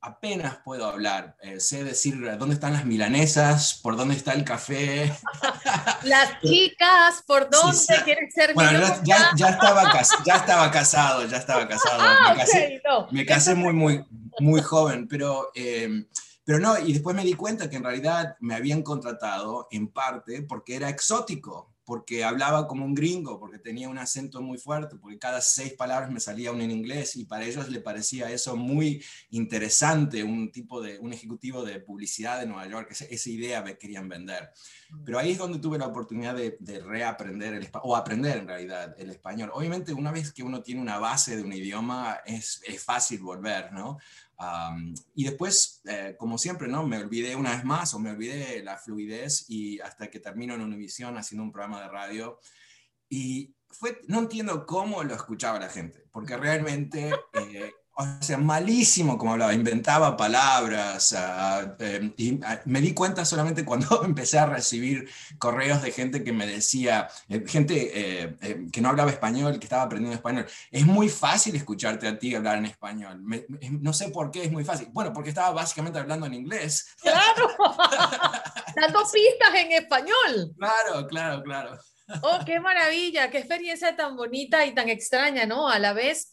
apenas 0.00 0.58
puedo 0.64 0.86
hablar. 0.86 1.36
Eh, 1.40 1.60
sé 1.60 1.84
decir 1.84 2.20
dónde 2.38 2.54
están 2.54 2.72
las 2.72 2.84
milanesas, 2.84 3.80
por 3.82 3.96
dónde 3.96 4.14
está 4.14 4.32
el 4.32 4.44
café. 4.44 5.12
Las 6.04 6.40
chicas, 6.40 7.22
por 7.26 7.50
dónde 7.50 8.02
quieren 8.04 8.30
ser 8.30 8.54
Bueno, 8.54 8.80
ya, 9.04 9.32
ya, 9.36 9.48
estaba 9.50 9.90
ya 10.24 10.36
estaba 10.36 10.70
casado, 10.70 11.26
ya 11.26 11.36
estaba 11.36 11.66
casado. 11.66 12.00
Ah, 12.00 12.32
me 12.32 12.40
casé, 12.40 12.82
me 13.10 13.26
casé 13.26 13.54
muy, 13.54 13.72
muy, 13.72 14.04
muy 14.40 14.62
joven, 14.62 15.08
pero, 15.08 15.50
em, 15.54 16.06
pero 16.44 16.58
no, 16.58 16.78
y 16.78 16.92
después 16.92 17.16
me 17.16 17.24
di 17.24 17.34
cuenta 17.34 17.68
que 17.68 17.76
en 17.76 17.84
realidad 17.84 18.36
me 18.40 18.54
habían 18.54 18.82
contratado 18.82 19.68
en 19.70 19.88
parte 19.88 20.42
porque 20.42 20.76
era 20.76 20.88
exótico 20.88 21.74
porque 21.88 22.22
hablaba 22.22 22.68
como 22.68 22.84
un 22.84 22.94
gringo, 22.94 23.40
porque 23.40 23.58
tenía 23.58 23.88
un 23.88 23.96
acento 23.96 24.42
muy 24.42 24.58
fuerte, 24.58 24.96
porque 24.96 25.18
cada 25.18 25.40
seis 25.40 25.72
palabras 25.72 26.10
me 26.10 26.20
salía 26.20 26.52
un 26.52 26.60
en 26.60 26.70
inglés 26.70 27.16
y 27.16 27.24
para 27.24 27.46
ellos 27.46 27.70
le 27.70 27.80
parecía 27.80 28.30
eso 28.30 28.56
muy 28.56 29.02
interesante, 29.30 30.22
un 30.22 30.52
tipo 30.52 30.82
de, 30.82 30.98
un 30.98 31.14
ejecutivo 31.14 31.64
de 31.64 31.80
publicidad 31.80 32.40
de 32.40 32.46
Nueva 32.46 32.68
York, 32.68 32.88
esa, 32.90 33.06
esa 33.06 33.30
idea 33.30 33.62
me 33.62 33.78
querían 33.78 34.06
vender. 34.06 34.50
Mm. 34.90 35.04
Pero 35.04 35.18
ahí 35.18 35.30
es 35.30 35.38
donde 35.38 35.60
tuve 35.60 35.78
la 35.78 35.86
oportunidad 35.86 36.34
de, 36.34 36.58
de 36.60 36.80
reaprender 36.80 37.54
el 37.54 37.70
o 37.82 37.96
aprender 37.96 38.36
en 38.36 38.48
realidad 38.48 38.94
el 38.98 39.08
español. 39.08 39.50
Obviamente 39.54 39.94
una 39.94 40.12
vez 40.12 40.30
que 40.30 40.42
uno 40.42 40.62
tiene 40.62 40.82
una 40.82 40.98
base 40.98 41.36
de 41.38 41.42
un 41.42 41.54
idioma 41.54 42.20
es, 42.26 42.60
es 42.66 42.84
fácil 42.84 43.20
volver, 43.20 43.72
¿no? 43.72 43.96
Y 45.14 45.24
después, 45.24 45.80
eh, 45.84 46.14
como 46.16 46.38
siempre, 46.38 46.68
¿no? 46.68 46.86
Me 46.86 46.98
olvidé 46.98 47.34
una 47.34 47.56
vez 47.56 47.64
más 47.64 47.92
o 47.94 47.98
me 47.98 48.10
olvidé 48.10 48.62
la 48.62 48.76
fluidez 48.76 49.46
y 49.48 49.80
hasta 49.80 50.08
que 50.08 50.20
termino 50.20 50.54
en 50.54 50.62
Univision 50.62 51.18
haciendo 51.18 51.42
un 51.42 51.52
programa 51.52 51.82
de 51.82 51.88
radio. 51.88 52.38
Y 53.08 53.56
fue, 53.68 54.00
no 54.06 54.20
entiendo 54.20 54.64
cómo 54.64 55.02
lo 55.02 55.14
escuchaba 55.14 55.58
la 55.58 55.68
gente, 55.68 56.04
porque 56.12 56.36
realmente 56.36 57.10
eh, 57.32 57.72
o 58.00 58.22
sea, 58.22 58.38
malísimo 58.38 59.18
como 59.18 59.32
hablaba, 59.32 59.52
inventaba 59.52 60.16
palabras. 60.16 61.16
Em, 61.80 62.14
y 62.16 62.38
me 62.66 62.80
di 62.80 62.94
cuenta 62.94 63.24
solamente 63.24 63.64
cuando 63.64 64.04
empecé 64.04 64.38
a 64.38 64.46
recibir 64.46 65.10
correos 65.38 65.82
de 65.82 65.90
gente 65.90 66.22
que 66.22 66.32
me 66.32 66.46
decía, 66.46 67.08
eh, 67.28 67.42
gente 67.44 67.90
eh, 67.92 68.36
em, 68.40 68.70
que 68.70 68.80
no 68.80 68.90
hablaba 68.90 69.10
español, 69.10 69.58
que 69.58 69.64
estaba 69.64 69.82
aprendiendo 69.82 70.14
español. 70.14 70.46
Es 70.70 70.86
muy 70.86 71.08
fácil 71.08 71.56
escucharte 71.56 72.06
a 72.06 72.16
ti 72.16 72.36
hablar 72.36 72.58
en 72.58 72.66
español. 72.66 73.20
no 73.80 73.92
sé 73.92 74.10
por 74.10 74.30
qué 74.30 74.44
es 74.44 74.52
muy 74.52 74.64
fácil. 74.64 74.88
Bueno, 74.92 75.12
porque 75.12 75.30
estaba 75.30 75.50
básicamente 75.50 75.98
hablando 75.98 76.26
en 76.26 76.34
inglés. 76.34 76.94
Claro, 77.08 77.48
dando 78.76 79.00
pistas 79.10 79.54
en 79.54 79.72
español. 79.72 80.54
Claro, 80.56 81.06
claro, 81.08 81.42
claro. 81.42 81.78
Oh, 82.22 82.38
qué 82.44 82.60
maravilla, 82.60 83.30
qué 83.30 83.38
experiencia 83.38 83.96
tan 83.96 84.16
bonita 84.16 84.64
y 84.66 84.74
tan 84.74 84.88
extraña, 84.88 85.46
¿no? 85.46 85.68
A 85.68 85.78
la 85.78 85.92
vez 85.94 86.32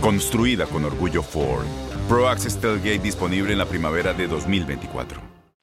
Construida 0.00 0.64
con 0.64 0.82
orgullo 0.86 1.22
Ford. 1.22 1.66
Pro 2.08 2.26
Access 2.26 2.58
Tailgate 2.58 3.00
disponible 3.00 3.52
en 3.52 3.58
la 3.58 3.66
primavera 3.66 4.14
de 4.14 4.26
2024. 4.26 5.20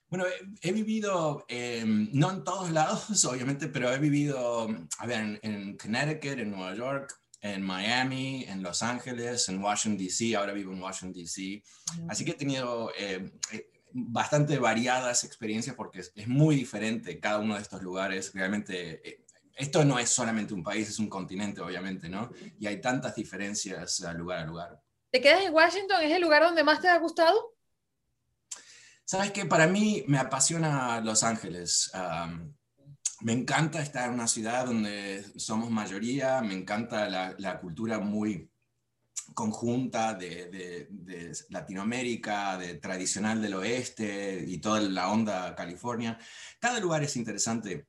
Bueno, 0.09 0.25
he, 0.61 0.71
vivido, 0.71 1.43
em, 1.47 2.07
no 2.13 2.31
en 2.31 2.43
todos 2.43 2.69
lados, 2.69 3.25
obviamente, 3.25 3.67
pero 3.67 3.91
he 3.91 3.97
vivido, 3.97 4.67
a 4.99 5.05
ver, 5.07 5.21
en, 5.21 5.39
en, 5.41 5.77
Connecticut, 5.77 6.37
en 6.37 6.51
Nueva 6.51 6.75
York, 6.75 7.19
en 7.41 7.63
Miami, 7.63 8.45
en 8.47 8.61
Los 8.61 8.83
Ángeles, 8.83 9.49
en 9.49 9.59
Washington, 9.59 9.97
D.C., 9.97 10.35
ahora 10.35 10.53
vivo 10.53 10.71
en 10.71 10.83
Washington, 10.83 11.13
D.C. 11.13 11.63
Así 12.07 12.23
que 12.23 12.31
he 12.31 12.35
tenido 12.35 12.91
em, 12.95 13.31
eh, 13.51 13.71
bastante 13.91 14.59
variadas 14.59 15.23
experiencias 15.23 15.75
porque 15.75 16.01
es, 16.01 16.11
es, 16.15 16.27
muy 16.27 16.55
diferente 16.55 17.19
cada 17.19 17.39
uno 17.39 17.55
de 17.55 17.63
estos 17.63 17.81
lugares. 17.81 18.31
Realmente, 18.35 19.01
eh, 19.03 19.25
esto 19.57 19.83
no 19.83 19.97
es 19.97 20.09
solamente 20.09 20.53
un 20.53 20.63
país, 20.63 20.87
es 20.87 20.99
un 20.99 21.09
continente, 21.09 21.61
obviamente, 21.61 22.07
¿no? 22.07 22.29
Y 22.59 22.67
hay 22.67 22.79
tantas 22.79 23.15
diferencias 23.15 24.01
a 24.03 24.13
lugar 24.13 24.39
a 24.39 24.45
lugar. 24.45 24.81
¿Te 25.09 25.19
quedas 25.19 25.43
en 25.43 25.53
Washington? 25.53 26.01
¿Es 26.03 26.11
el 26.11 26.21
lugar 26.21 26.43
donde 26.43 26.63
más 26.63 26.79
te 26.79 26.87
ha 26.87 26.97
gustado? 26.99 27.55
Sabes 29.03 29.31
que 29.31 29.45
para 29.45 29.67
mí 29.67 30.03
me 30.07 30.19
apasiona 30.19 31.01
Los 31.01 31.23
Ángeles. 31.23 31.91
me 33.21 33.33
encanta 33.33 33.81
estar 33.81 34.09
en 34.09 34.13
una 34.13 34.27
ciudad 34.27 34.65
donde 34.65 35.25
somos 35.37 35.71
mayoría, 35.71 36.41
me 36.41 36.53
encanta 36.53 37.09
la, 37.09 37.59
cultura 37.59 37.99
muy 37.99 38.51
conjunta 39.33 40.13
de, 40.13 40.87
Latinoamérica, 41.49 42.57
de 42.57 42.75
tradicional 42.75 43.41
del 43.41 43.55
oeste 43.55 44.43
y 44.45 44.59
toda 44.59 44.81
la 44.81 45.09
onda 45.09 45.55
California. 45.55 46.19
Cada 46.59 46.79
lugar 46.79 47.01
es 47.03 47.15
interesante 47.15 47.87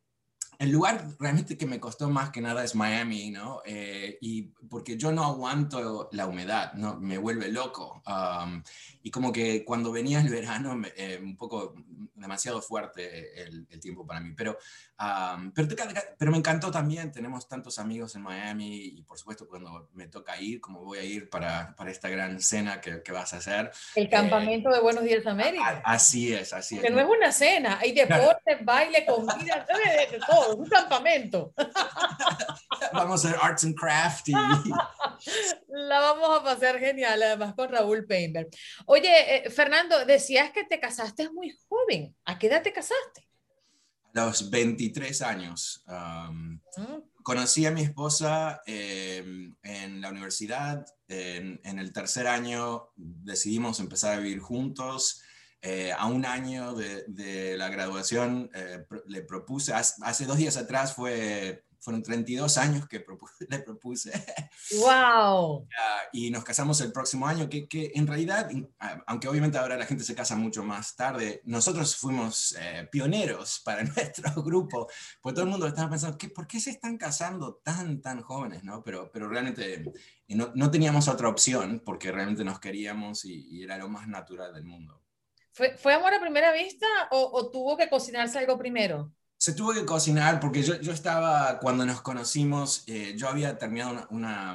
el 0.58 0.72
lugar 0.72 1.06
realmente 1.20 1.56
que 1.56 1.66
me 1.66 1.78
costó 1.78 2.10
más 2.10 2.30
que 2.30 2.40
nada 2.40 2.64
es 2.64 2.74
Miami, 2.74 3.30
¿no? 3.30 3.62
Eh, 3.64 4.18
y 4.20 4.42
porque 4.68 4.96
yo 4.96 5.12
no 5.12 5.24
aguanto 5.24 6.08
la 6.12 6.26
humedad, 6.26 6.72
¿no? 6.74 6.98
Me 6.98 7.16
vuelve 7.16 7.48
loco. 7.48 8.02
Y 9.02 9.10
como 9.10 9.32
que 9.32 9.64
cuando 9.64 9.92
venía 9.92 10.20
el 10.20 10.28
verano, 10.28 10.80
eh, 10.96 11.18
un 11.22 11.36
poco 11.36 11.74
demasiado 12.14 12.60
fuerte 12.60 13.42
el, 13.42 13.66
tiempo 13.80 14.06
para 14.06 14.20
mí. 14.20 14.34
Pero, 14.36 14.58
pero, 15.54 15.68
pero, 16.18 16.30
me 16.30 16.38
encantó 16.38 16.70
también, 16.70 17.12
tenemos 17.12 17.48
tantos 17.48 17.78
amigos 17.78 18.16
en 18.16 18.22
Miami 18.22 18.76
y 18.76 19.02
por 19.02 19.18
supuesto 19.18 19.46
cuando 19.48 19.88
me 19.94 20.08
toca 20.08 20.40
ir, 20.40 20.60
como 20.60 20.84
voy 20.84 20.98
a 20.98 21.04
ir 21.04 21.30
para, 21.30 21.74
para 21.76 21.90
esta 21.90 22.08
gran 22.08 22.40
cena 22.40 22.80
que, 22.80 23.02
que, 23.02 23.12
vas 23.12 23.32
a 23.34 23.36
hacer. 23.36 23.70
El 23.94 24.06
eh, 24.06 24.10
campamento 24.10 24.70
de 24.70 24.80
Buenos 24.80 25.04
Días 25.04 25.26
América. 25.26 25.80
así 25.84 26.32
es, 26.32 26.52
así 26.52 26.76
es. 26.76 26.82
Que 26.82 26.90
no 26.90 26.98
es 26.98 27.06
una 27.06 27.30
cena, 27.30 27.78
hay 27.78 27.92
deporte, 27.92 28.58
baile, 28.62 29.06
comida, 29.06 29.64
de 30.10 30.18
todo, 30.26 30.56
un 30.56 30.68
campamento. 30.68 31.52
vamos 32.92 33.24
a 33.24 33.28
hacer 33.28 33.40
arts 33.42 33.64
and 33.64 33.74
craft 33.74 34.28
y... 34.28 34.32
La 35.68 36.00
vamos 36.00 36.40
a 36.40 36.44
pasar 36.44 36.78
genial, 36.78 37.22
además 37.22 37.54
con 37.54 37.70
Raúl 37.70 38.06
Painter. 38.06 38.48
Oye, 38.86 39.46
eh, 39.46 39.50
Fernando, 39.50 40.04
decías 40.04 40.50
que 40.52 40.64
te 40.64 40.80
casaste 40.80 41.30
muy 41.30 41.56
joven. 41.68 42.14
¿A 42.24 42.38
qué 42.38 42.48
edad 42.48 42.62
te 42.62 42.72
casaste? 42.72 43.28
A 44.14 44.26
los 44.26 44.50
23 44.50 45.22
años. 45.22 45.84
Mm. 45.86 46.58
Conocí 47.22 47.66
a 47.66 47.70
mi 47.70 47.82
esposa 47.82 48.62
em, 48.66 49.54
en 49.62 50.00
la 50.00 50.10
universidad. 50.10 50.86
En, 51.08 51.60
el 51.78 51.92
tercer 51.92 52.26
año 52.26 52.90
decidimos 52.96 53.80
empezar 53.80 54.14
a 54.14 54.20
vivir 54.20 54.40
juntos. 54.40 55.22
Eh, 55.60 55.92
a 55.92 56.06
un 56.06 56.24
año 56.24 56.74
de, 56.74 57.54
la 57.56 57.68
graduación 57.68 58.50
eh, 58.54 58.84
le 59.06 59.22
propuse, 59.22 59.74
hace, 59.74 60.24
dos 60.24 60.38
días 60.38 60.56
atrás 60.56 60.94
fue 60.94 61.64
fueron 61.80 62.02
32 62.02 62.58
años 62.58 62.88
que 62.88 63.04
le 63.48 63.58
propuse. 63.60 64.12
¡Wow! 64.80 65.66
y 66.12 66.30
nos 66.30 66.44
casamos 66.44 66.80
el 66.80 66.92
próximo 66.92 67.26
año, 67.26 67.48
que, 67.48 67.68
que, 67.68 67.92
en 67.94 68.06
realidad, 68.06 68.50
aunque 69.06 69.28
obviamente 69.28 69.58
ahora 69.58 69.76
la 69.76 69.86
gente 69.86 70.04
se 70.04 70.14
casa 70.14 70.36
mucho 70.36 70.62
más 70.62 70.96
tarde, 70.96 71.42
nosotros 71.44 71.96
fuimos 71.96 72.56
eh, 72.60 72.88
pioneros 72.90 73.60
para 73.64 73.82
nuestro 73.84 74.42
grupo, 74.42 74.88
pues 75.20 75.34
todo 75.34 75.44
el 75.44 75.50
mundo 75.50 75.66
estaba 75.66 75.90
pensando, 75.90 76.18
¿qué, 76.18 76.28
¿por 76.28 76.46
qué 76.46 76.60
se 76.60 76.70
están 76.70 76.96
casando 76.96 77.60
tan, 77.62 78.00
tan 78.00 78.22
jóvenes? 78.22 78.64
¿no? 78.64 78.82
Pero, 78.82 79.10
pero 79.12 79.28
realmente 79.28 79.84
no, 80.28 80.52
no 80.54 80.70
teníamos 80.70 81.08
otra 81.08 81.28
opción 81.28 81.82
porque 81.84 82.12
realmente 82.12 82.44
nos 82.44 82.60
queríamos 82.60 83.24
y, 83.24 83.46
y, 83.50 83.62
era 83.62 83.78
lo 83.78 83.88
más 83.88 84.08
natural 84.08 84.54
del 84.54 84.64
mundo. 84.64 85.02
¿Fue, 85.52 85.76
fue 85.76 85.94
amor 85.94 86.14
a 86.14 86.20
primera 86.20 86.52
vista 86.52 86.86
o, 87.10 87.30
o 87.32 87.50
tuvo 87.50 87.76
que 87.76 87.88
cocinarse 87.88 88.38
algo 88.38 88.58
primero? 88.58 89.12
Se 89.48 89.54
tuvo 89.54 89.72
que 89.72 89.86
cocinar 89.86 90.40
porque 90.40 90.62
yo, 90.62 90.78
yo 90.78 90.92
estaba, 90.92 91.58
cuando 91.58 91.86
nos 91.86 92.02
conocimos, 92.02 92.84
eh, 92.86 93.14
yo 93.16 93.30
había 93.30 93.56
terminado 93.56 94.06
una, 94.10 94.46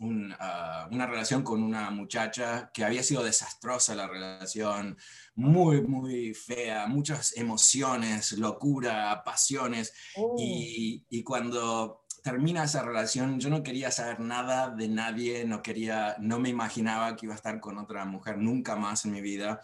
una, 0.00 0.36
ah, 0.38 0.86
una, 0.92 1.06
relación 1.06 1.42
con 1.42 1.62
una 1.62 1.88
muchacha 1.88 2.70
que 2.70 2.84
había 2.84 3.02
sido 3.02 3.24
desastrosa 3.24 3.94
la 3.94 4.06
relación, 4.06 4.98
muy, 5.34 5.80
muy 5.80 6.34
fea, 6.34 6.86
muchas 6.88 7.34
emociones, 7.38 8.32
locura, 8.32 9.22
pasiones. 9.24 9.94
Oh. 10.16 10.36
Y, 10.38 11.06
y, 11.08 11.22
cuando 11.22 12.04
termina 12.22 12.64
esa 12.64 12.82
relación, 12.82 13.40
yo 13.40 13.48
no 13.48 13.62
quería 13.62 13.90
saber 13.90 14.20
nada 14.20 14.68
de 14.68 14.88
nadie, 14.88 15.46
no 15.46 15.62
quería, 15.62 16.16
no 16.20 16.38
me 16.38 16.50
imaginaba 16.50 17.16
que 17.16 17.24
iba 17.24 17.32
a 17.32 17.36
estar 17.36 17.60
con 17.60 17.78
otra 17.78 18.04
mujer 18.04 18.36
nunca 18.36 18.76
más 18.76 19.06
en 19.06 19.12
mi 19.12 19.22
vida. 19.22 19.62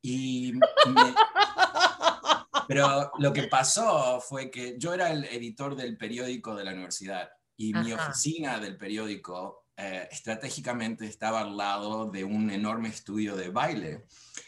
Y 0.00 0.52
me, 0.52 0.60
pero 2.68 3.10
lo 3.18 3.32
que 3.32 3.44
pasó 3.44 4.20
fue 4.20 4.50
que 4.50 4.76
yo 4.78 4.94
era 4.94 5.10
el 5.10 5.24
editor 5.24 5.76
del 5.76 5.96
periódico 5.96 6.54
de 6.54 6.64
la 6.64 6.72
universidad 6.72 7.30
y 7.56 7.72
mi 7.72 7.92
oficina 7.92 8.58
del 8.58 8.76
periódico 8.76 9.64
eh, 9.76 10.08
estratégicamente 10.10 11.04
estaba 11.04 11.40
al 11.40 11.56
lado 11.56 12.08
de 12.08 12.22
un 12.22 12.48
enorme 12.50 12.88
estudio 12.90 13.34
de 13.34 13.48
baile, 13.48 14.04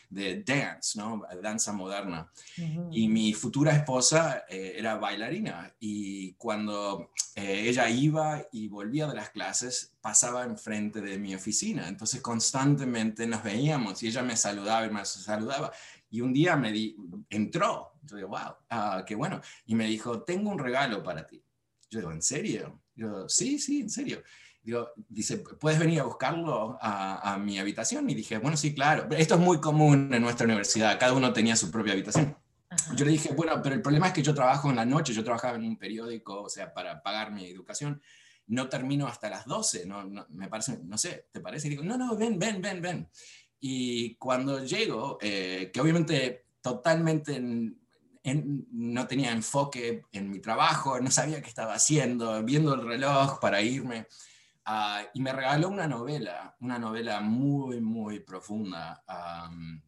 de 0.08 0.44
dance, 0.44 0.96
¿no? 0.96 1.22
Danza 1.42 1.72
moderna. 1.72 2.30
Y 2.92 3.08
mi 3.08 3.32
futura 3.32 3.72
esposa 3.72 4.44
eh, 4.48 4.74
era 4.76 4.94
bailarina 4.98 5.74
y 5.80 6.34
cuando 6.34 7.10
eh, 7.34 7.64
ella 7.66 7.88
iba 7.90 8.46
y 8.52 8.68
volvía 8.68 9.08
de 9.08 9.16
las 9.16 9.30
clases, 9.30 9.96
pasaba 10.00 10.44
enfrente 10.44 11.00
de 11.00 11.18
mi 11.18 11.34
oficina. 11.34 11.88
Entonces 11.88 12.20
constantemente 12.20 13.26
nos 13.26 13.42
veíamos 13.42 14.00
y 14.04 14.06
ella 14.06 14.22
me 14.22 14.36
saludaba 14.36 14.86
y 14.86 14.90
me 14.90 15.04
saludaba. 15.04 15.72
Y 16.10 16.20
un 16.20 16.32
día 16.32 16.56
me 16.56 16.72
di, 16.72 16.96
entró, 17.30 17.94
yo 18.02 18.16
digo, 18.16 18.28
wow, 18.28 18.54
ah, 18.70 19.04
qué 19.06 19.14
bueno. 19.14 19.40
Y 19.66 19.74
me 19.74 19.86
dijo, 19.86 20.22
tengo 20.22 20.50
un 20.50 20.58
regalo 20.58 21.02
para 21.02 21.26
ti. 21.26 21.42
Yo 21.90 22.00
digo, 22.00 22.12
¿en 22.12 22.22
serio? 22.22 22.80
Yo, 22.94 23.28
sí, 23.28 23.58
sí, 23.58 23.80
en 23.80 23.90
serio. 23.90 24.22
Digo, 24.62 24.90
dice, 25.08 25.38
¿puedes 25.38 25.78
venir 25.78 26.00
a 26.00 26.04
buscarlo 26.04 26.76
a, 26.80 27.38
mi 27.40 27.58
habitación? 27.58 28.10
Y 28.10 28.14
dije, 28.14 28.38
bueno, 28.38 28.56
sí, 28.56 28.74
claro. 28.74 29.08
Esto 29.16 29.36
es 29.36 29.40
muy 29.40 29.60
común 29.60 30.12
en 30.12 30.22
nuestra 30.22 30.44
universidad, 30.44 30.98
cada 30.98 31.12
uno 31.12 31.32
tenía 31.32 31.54
su 31.54 31.70
propia 31.70 31.92
habitación. 31.92 32.36
Yo 32.96 33.04
le 33.04 33.12
dije, 33.12 33.32
bueno, 33.32 33.60
pero 33.62 33.76
el 33.76 33.82
problema 33.82 34.08
es 34.08 34.12
que 34.12 34.22
yo 34.22 34.34
trabajo 34.34 34.68
en 34.68 34.76
la 34.76 34.84
noche, 34.84 35.12
yo 35.12 35.22
trabajaba 35.22 35.56
en 35.56 35.64
un 35.64 35.76
periódico, 35.76 36.42
o 36.42 36.48
sea, 36.48 36.74
para 36.74 37.00
pagar 37.00 37.30
mi 37.30 37.46
educación, 37.46 38.02
no 38.48 38.68
termino 38.68 39.06
hasta 39.06 39.30
las 39.30 39.46
12, 39.46 39.86
no, 39.86 40.04
no 40.04 40.26
me 40.30 40.48
parece, 40.48 40.80
no 40.82 40.98
sé, 40.98 41.28
¿te 41.32 41.40
parece? 41.40 41.68
Y 41.68 41.70
digo, 41.70 41.84
no, 41.84 41.96
no, 41.96 42.16
ven, 42.16 42.38
ven, 42.38 42.60
ven, 42.60 42.82
ven. 42.82 43.08
Y 43.60 44.16
cuando 44.16 44.64
llego, 44.64 45.18
eh, 45.20 45.70
que 45.72 45.80
obviamente 45.80 46.46
totalmente 46.60 47.40
no 47.40 49.06
tenía 49.06 49.30
enfoque 49.30 50.02
en 50.12 50.30
mi 50.30 50.40
trabajo, 50.40 51.00
no 51.00 51.10
sabía 51.10 51.40
qué 51.40 51.48
estaba 51.48 51.74
haciendo, 51.74 52.42
viendo 52.42 52.74
el 52.74 52.86
reloj 52.86 53.38
para 53.40 53.62
irme, 53.62 54.08
ah, 54.64 55.02
y 55.14 55.20
me 55.20 55.32
regaló 55.32 55.68
una 55.68 55.86
novela, 55.86 56.56
una 56.60 56.78
novela 56.78 57.20
muy, 57.20 57.80
muy 57.80 58.20
profunda, 58.20 59.04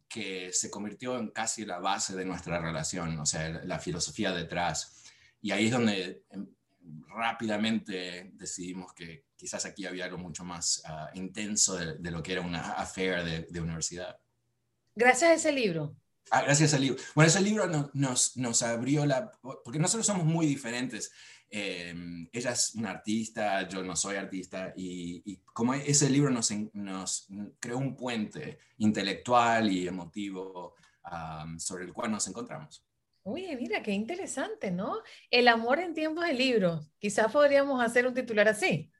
que 0.07 0.51
se 0.53 0.71
convirtió 0.71 1.17
en 1.17 1.31
casi 1.31 1.65
la 1.65 1.79
base 1.79 2.15
de 2.15 2.25
nuestra 2.25 2.59
relación, 2.59 3.19
o 3.19 3.25
sea, 3.25 3.49
la 3.49 3.79
filosofía 3.79 4.31
detrás. 4.31 5.03
Y 5.41 5.51
ahí 5.51 5.65
es 5.65 5.71
donde 5.71 6.23
em, 6.31 6.47
rápidamente 7.07 8.31
decidimos 8.33 8.93
que 8.93 9.28
quizás 9.39 9.65
aquí 9.65 9.85
había 9.85 10.05
algo 10.05 10.17
mucho 10.17 10.43
más 10.43 10.83
ah, 10.85 11.09
intenso 11.13 11.77
de, 11.77 12.11
lo 12.11 12.21
que 12.21 12.33
era 12.33 12.41
una 12.41 12.73
affair 12.73 13.47
de, 13.49 13.61
universidad. 13.61 14.19
Gracias 14.93 15.31
a 15.31 15.33
ese 15.33 15.51
libro. 15.53 15.95
Ah, 16.29 16.41
gracias 16.41 16.73
al 16.73 16.81
libro. 16.81 17.01
Bueno, 17.15 17.29
ese 17.29 17.41
libro 17.41 17.65
nos, 17.93 18.35
nos, 18.35 18.63
abrió 18.63 19.05
la... 19.05 19.31
Porque 19.41 19.79
nosotros 19.79 20.05
somos 20.05 20.25
muy 20.25 20.45
diferentes. 20.45 21.09
Em, 21.49 22.27
ella 22.33 22.51
es 22.51 22.75
una 22.75 22.91
artista, 22.91 23.67
yo 23.67 23.81
no 23.81 23.95
soy 23.95 24.17
artista, 24.17 24.71
y, 24.75 25.37
como 25.53 25.73
ese 25.73 26.09
libro 26.09 26.29
nos, 26.29 26.51
nos, 26.73 27.27
creó 27.59 27.77
un 27.77 27.95
puente 27.95 28.59
intelectual 28.77 29.71
y 29.71 29.87
emotivo 29.87 30.75
sobre 31.57 31.85
el 31.85 31.93
cual 31.93 32.11
nos 32.11 32.27
encontramos. 32.27 32.85
Oye, 33.23 33.55
mira, 33.55 33.81
qué 33.81 33.91
interesante, 33.91 34.69
¿no? 34.69 35.01
El 35.31 35.47
amor 35.47 35.79
en 35.79 35.93
tiempos 35.93 36.25
de 36.25 36.33
libros. 36.33 36.91
Quizás 36.99 37.31
podríamos 37.31 37.81
hacer 37.81 38.05
un 38.05 38.13
titular 38.13 38.47
así. 38.47 38.91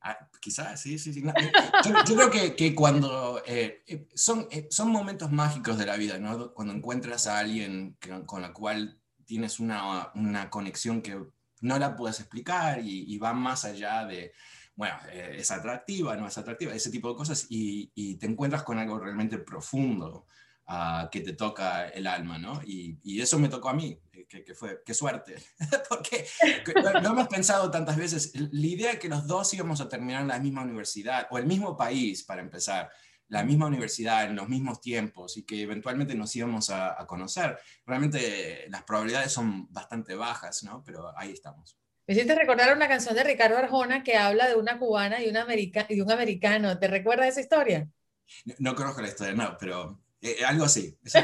Ah, 0.00 0.18
quizás, 0.40 0.80
sí, 0.80 0.98
sí, 0.98 1.12
sí. 1.12 1.22
Eh, 1.26 1.52
yo, 1.84 2.14
creo 2.14 2.30
que, 2.30 2.54
que 2.54 2.74
cuando 2.74 3.42
eh, 3.46 3.82
eh, 3.86 4.08
son, 4.14 4.48
son 4.70 4.90
momentos 4.90 5.32
mágicos 5.32 5.78
de 5.78 5.86
la 5.86 5.96
vida, 5.96 6.18
¿no? 6.18 6.52
Cuando 6.52 6.74
encuentras 6.74 7.26
a 7.26 7.38
alguien 7.38 7.96
con 8.26 8.42
la 8.42 8.52
cual 8.52 9.00
tienes 9.24 9.58
una, 9.58 10.12
una, 10.14 10.48
conexión 10.50 11.02
que 11.02 11.20
no 11.60 11.78
la 11.78 11.96
puedes 11.96 12.20
explicar 12.20 12.80
y, 12.84 13.18
va 13.18 13.32
más 13.32 13.64
allá 13.64 14.04
de, 14.04 14.32
bueno, 14.76 14.96
es 15.12 15.50
atractiva, 15.50 16.16
no 16.16 16.28
es 16.28 16.38
atractiva, 16.38 16.72
ese 16.72 16.90
tipo 16.90 17.08
de 17.08 17.16
cosas, 17.16 17.46
y, 17.48 17.90
y 17.94 18.16
te 18.16 18.26
encuentras 18.26 18.62
con 18.62 18.78
algo 18.78 19.00
realmente 19.00 19.38
profundo 19.38 20.26
que 21.10 21.20
te 21.20 21.32
toca 21.32 21.88
el 21.88 22.06
alma, 22.06 22.38
¿no? 22.38 22.60
Y, 22.64 22.98
y 23.04 23.20
eso 23.20 23.38
me 23.38 23.48
tocó 23.48 23.68
a 23.68 23.74
mí, 23.74 24.00
que, 24.28 24.44
que, 24.44 24.54
fue, 24.54 24.82
qué 24.84 24.94
suerte, 24.94 25.36
porque 25.88 26.26
lo, 26.74 27.10
hemos 27.10 27.28
pensado 27.28 27.70
tantas 27.70 27.96
veces, 27.96 28.32
la 28.34 28.66
idea 28.66 28.92
de 28.92 28.98
que 28.98 29.08
los 29.08 29.26
dos 29.26 29.52
íbamos 29.54 29.80
a 29.80 29.88
terminar 29.88 30.22
en 30.22 30.28
la 30.28 30.38
misma 30.38 30.62
universidad, 30.62 31.28
o 31.30 31.38
el 31.38 31.46
mismo 31.46 31.76
país, 31.76 32.24
para 32.24 32.42
empezar, 32.42 32.90
la 33.28 33.44
misma 33.44 33.66
universidad 33.66 34.24
en 34.24 34.36
los 34.36 34.48
mismos 34.48 34.80
tiempos 34.80 35.36
y 35.36 35.44
que 35.44 35.62
eventualmente 35.62 36.14
nos 36.14 36.34
íbamos 36.36 36.70
a, 36.70 36.96
conocer, 37.06 37.58
realmente 37.84 38.66
las 38.68 38.84
probabilidades 38.84 39.32
son 39.32 39.72
bastante 39.72 40.14
bajas, 40.14 40.62
¿no? 40.62 40.82
Pero 40.84 41.12
ahí 41.18 41.32
estamos. 41.32 41.76
Me 42.06 42.14
hiciste 42.14 42.36
recordar 42.36 42.76
una 42.76 42.86
canción 42.86 43.16
de 43.16 43.24
Ricardo 43.24 43.58
Arjona 43.58 44.04
que 44.04 44.16
habla 44.16 44.46
de 44.46 44.54
una 44.54 44.78
cubana 44.78 45.20
y, 45.20 45.28
una 45.28 45.42
america 45.42 45.86
y 45.88 46.00
un 46.00 46.10
americano. 46.12 46.78
¿Te 46.78 46.86
recuerdas 46.86 47.28
esa 47.28 47.40
historia? 47.40 47.88
No, 48.44 48.54
no, 48.60 48.74
conozco 48.76 49.02
la 49.02 49.08
historia, 49.08 49.34
no, 49.34 49.56
pero 49.58 50.05
eh, 50.32 50.44
algo 50.44 50.64
así. 50.66 50.98
te, 51.02 51.20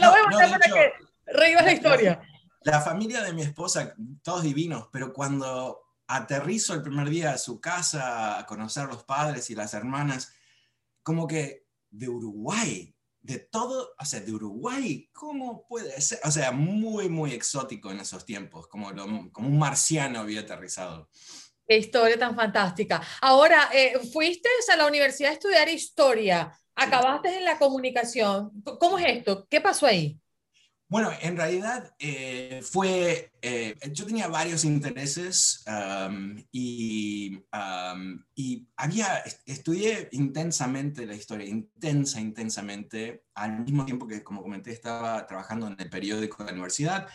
lo 0.00 0.10
voy 0.10 0.20
a 0.20 0.28
mostrar 0.28 0.50
para 0.50 0.74
que 0.74 0.92
reivas 1.26 1.64
la 1.64 1.72
historia. 1.72 2.20
La, 2.62 2.80
familia 2.80 3.22
de 3.22 3.32
mi 3.32 3.42
esposa, 3.42 3.94
todos 4.22 4.42
divinos, 4.42 4.88
pero 4.92 5.12
cuando 5.12 5.80
aterrizo 6.06 6.74
el 6.74 6.82
primer 6.82 7.08
día 7.08 7.32
a 7.32 7.38
su 7.38 7.60
casa 7.60 8.38
a 8.38 8.46
conocer 8.46 8.86
los 8.86 9.04
padres 9.04 9.50
y 9.50 9.54
las 9.54 9.74
hermanas, 9.74 10.34
como 11.02 11.26
que 11.26 11.66
de 11.90 12.08
Uruguay, 12.08 12.94
de 13.20 13.38
todo, 13.38 13.94
o 13.98 14.04
sea, 14.04 14.20
de 14.20 14.32
Uruguay, 14.32 15.08
¿cómo 15.12 15.66
puede 15.66 15.98
ser? 16.00 16.20
O 16.24 16.30
sea, 16.30 16.52
muy, 16.52 17.08
muy 17.08 17.32
exótico 17.32 17.90
en 17.90 18.00
esos 18.00 18.24
tiempos, 18.24 18.66
como, 18.66 18.90
como 19.32 19.48
un 19.48 19.58
marciano 19.58 20.20
había 20.20 20.40
aterrizado. 20.40 21.08
Qué 21.66 21.78
historia 21.78 22.18
tan 22.18 22.36
fantástica. 22.36 23.02
Ahora, 23.22 23.70
eh, 23.72 23.98
fuiste 24.12 24.48
a 24.70 24.76
la 24.76 24.86
universidad 24.86 25.30
a 25.30 25.34
estudiar 25.34 25.68
historia. 25.68 26.52
Acabaste 26.76 27.36
en 27.36 27.44
la 27.44 27.58
comunicación. 27.58 28.50
¿Cómo 28.80 28.98
es 28.98 29.06
esto? 29.18 29.46
¿Qué 29.48 29.60
pasó 29.60 29.86
ahí? 29.86 30.18
Bueno, 30.86 31.10
en 31.22 31.36
realidad 31.36 31.92
eh, 31.98 32.60
fue, 32.62 33.32
eh, 33.42 33.74
yo 33.90 34.06
tenía 34.06 34.28
varios 34.28 34.64
intereses 34.64 35.64
y, 36.52 37.42
había, 38.76 39.24
estudié 39.46 40.08
intensamente 40.12 41.06
la 41.06 41.14
historia, 41.14 41.48
intensa, 41.48 42.20
intensamente, 42.20 43.24
al 43.34 43.60
mismo 43.60 43.84
tiempo 43.84 44.06
que, 44.06 44.22
como 44.22 44.42
comenté, 44.42 44.70
estaba 44.70 45.26
trabajando 45.26 45.66
en 45.66 45.76
el 45.78 45.90
periódico 45.90 46.44
de 46.44 46.50
la 46.50 46.52
universidad 46.52 47.08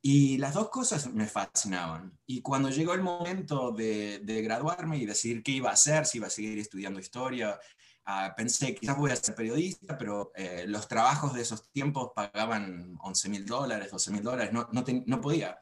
y 0.00 0.38
las 0.38 0.54
dos 0.54 0.70
cosas 0.70 1.12
me 1.12 1.26
fascinaban. 1.26 2.16
Y 2.24 2.40
cuando 2.40 2.70
llegó 2.70 2.94
el 2.94 3.02
momento 3.02 3.72
de, 3.72 4.20
de 4.20 4.42
graduarme 4.42 4.96
y 4.96 5.06
decidir 5.06 5.42
qué 5.42 5.52
iba 5.52 5.70
a 5.70 5.74
hacer, 5.74 6.06
si 6.06 6.18
iba 6.18 6.28
a 6.28 6.30
seguir 6.30 6.58
estudiando 6.58 7.00
historia, 7.00 7.58
Ah, 8.10 8.32
pensé, 8.34 8.74
quizás 8.74 8.96
voy 8.96 9.10
a 9.10 9.16
ser 9.16 9.34
periodista, 9.34 9.98
pero 9.98 10.32
eh, 10.34 10.64
los 10.66 10.88
trabajos 10.88 11.34
de 11.34 11.42
esos 11.42 11.70
tiempos 11.70 12.12
pagaban 12.14 12.96
11 13.02 13.28
mil 13.28 13.44
dólares, 13.44 13.90
12 13.90 14.12
mil 14.12 14.22
dólares, 14.22 14.50
no, 14.50 14.66
no, 14.72 14.82
no, 15.04 15.20
podía. 15.20 15.58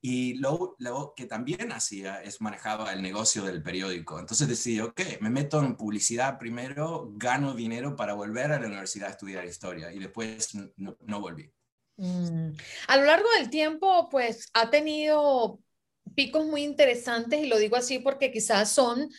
Y 0.00 0.38
lo, 0.38 0.74
lo, 0.78 1.12
que 1.14 1.26
también 1.26 1.70
hacía 1.70 2.22
es 2.22 2.40
manejaba 2.40 2.94
el 2.94 3.02
negocio 3.02 3.44
del 3.44 3.62
periódico. 3.62 4.18
Entonces 4.18 4.48
decidí, 4.48 4.80
ok, 4.80 5.02
me 5.20 5.28
meto 5.28 5.60
en 5.60 5.76
publicidad 5.76 6.38
primero, 6.38 7.10
gano 7.12 7.52
dinero 7.52 7.94
para 7.94 8.14
volver 8.14 8.52
a 8.52 8.58
la 8.58 8.68
universidad 8.68 9.08
a 9.08 9.12
estudiar 9.12 9.44
historia 9.44 9.92
y 9.92 9.98
después 9.98 10.54
no, 10.54 10.96
no 10.98 11.20
volví. 11.20 11.52
Mm. 11.98 12.52
A 12.88 12.96
lo 12.96 13.04
largo 13.04 13.28
del 13.36 13.50
tiempo, 13.50 14.08
pues 14.08 14.48
ha 14.54 14.70
tenido 14.70 15.60
picos 16.14 16.46
muy 16.46 16.62
interesantes 16.62 17.38
y 17.38 17.48
lo 17.48 17.58
digo 17.58 17.76
así 17.76 17.98
porque 17.98 18.32
quizás 18.32 18.70
son 18.70 19.10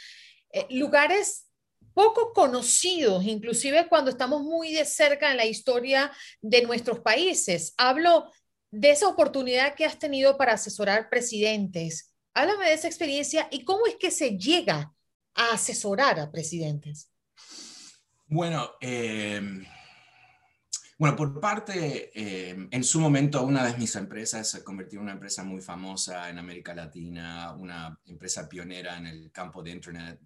eh, 0.52 0.66
lugares 0.72 1.53
poco 1.94 2.34
conocidos, 2.34 3.24
inclusive 3.26 3.88
cuando 3.88 4.12
estamos 4.12 4.42
muy 4.42 4.74
de 4.74 4.86
cerca 4.86 5.32
en 5.32 5.38
la 5.38 5.46
historia 5.46 6.12
de 6.42 6.62
nuestros 6.64 7.00
países. 7.00 7.74
Hablo 7.78 8.32
de 8.72 8.92
esa 8.92 9.08
oportunidad 9.08 9.76
que 9.76 9.86
has 9.86 10.00
tenido 10.00 10.38
para 10.38 10.54
asesorar 10.54 11.10
presidentes. 11.10 12.14
Háblame 12.34 12.66
de 12.66 12.74
esa 12.74 12.88
experiencia 12.88 13.48
y 13.52 13.64
cómo 13.64 13.86
es 13.86 13.96
que 13.96 14.10
se 14.10 14.38
llega 14.38 14.94
a 15.36 15.52
asesorar 15.52 16.20
a 16.20 16.32
presidentes. 16.32 17.12
Bueno, 18.26 18.72
em, 18.82 19.64
bueno, 20.98 21.16
por 21.16 21.40
parte, 21.40 22.12
em, 22.16 22.68
en 22.72 22.84
su 22.84 23.00
momento 23.00 23.44
una 23.44 23.64
de 23.64 23.78
mis 23.78 23.96
empresas 23.96 24.50
se 24.50 24.64
convirtió 24.64 24.98
en 24.98 25.04
una 25.04 25.12
empresa 25.14 25.44
muy 25.44 25.62
famosa 25.62 26.30
en 26.30 26.40
América 26.40 26.74
Latina, 26.74 27.54
una 27.54 28.00
empresa 28.06 28.50
pionera 28.50 28.98
en 28.98 29.08
el 29.08 29.32
campo 29.32 29.62
de 29.62 29.72
Internet 29.72 30.20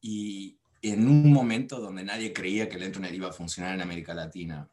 y 0.00 0.58
en 0.82 1.08
un 1.08 1.32
momento 1.32 1.80
donde 1.80 2.04
nadie 2.04 2.32
creía 2.32 2.68
que 2.68 2.76
el 2.76 2.84
Internet 2.84 3.12
iba 3.14 3.28
a 3.28 3.32
funcionar 3.32 3.74
en 3.74 3.82
América 3.82 4.14
Latina. 4.14 4.68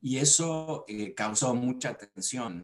Y 0.00 0.18
eso 0.18 0.84
eh, 0.86 1.14
causó 1.14 1.54
mucha 1.54 1.96
tensión 1.96 2.62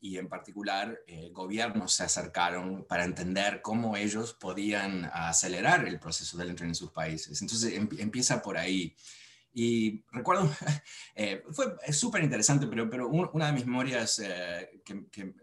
y 0.00 0.16
en 0.16 0.28
particular 0.28 0.96
eh, 1.08 1.30
gobiernos 1.32 1.92
se 1.92 2.04
acercaron 2.04 2.84
para 2.84 3.04
entender 3.04 3.60
cómo 3.62 3.96
ellos 3.96 4.34
podían 4.34 5.10
acelerar 5.12 5.88
el 5.88 5.98
proceso 5.98 6.38
del 6.38 6.50
Internet 6.50 6.70
en 6.70 6.76
sus 6.76 6.92
países. 6.92 7.42
Entonces 7.42 7.72
em, 7.72 7.88
empieza 7.98 8.40
por 8.40 8.56
ahí. 8.56 8.94
Y 9.52 10.04
recuerdo, 10.12 10.48
eh, 11.16 11.42
fue 11.50 11.74
súper 11.92 12.22
interesante, 12.22 12.68
pero, 12.68 12.88
pero 12.88 13.08
una 13.08 13.46
de 13.46 13.52
mis 13.52 13.66
memorias 13.66 14.22
que, 14.84 15.06
que, 15.10 15.34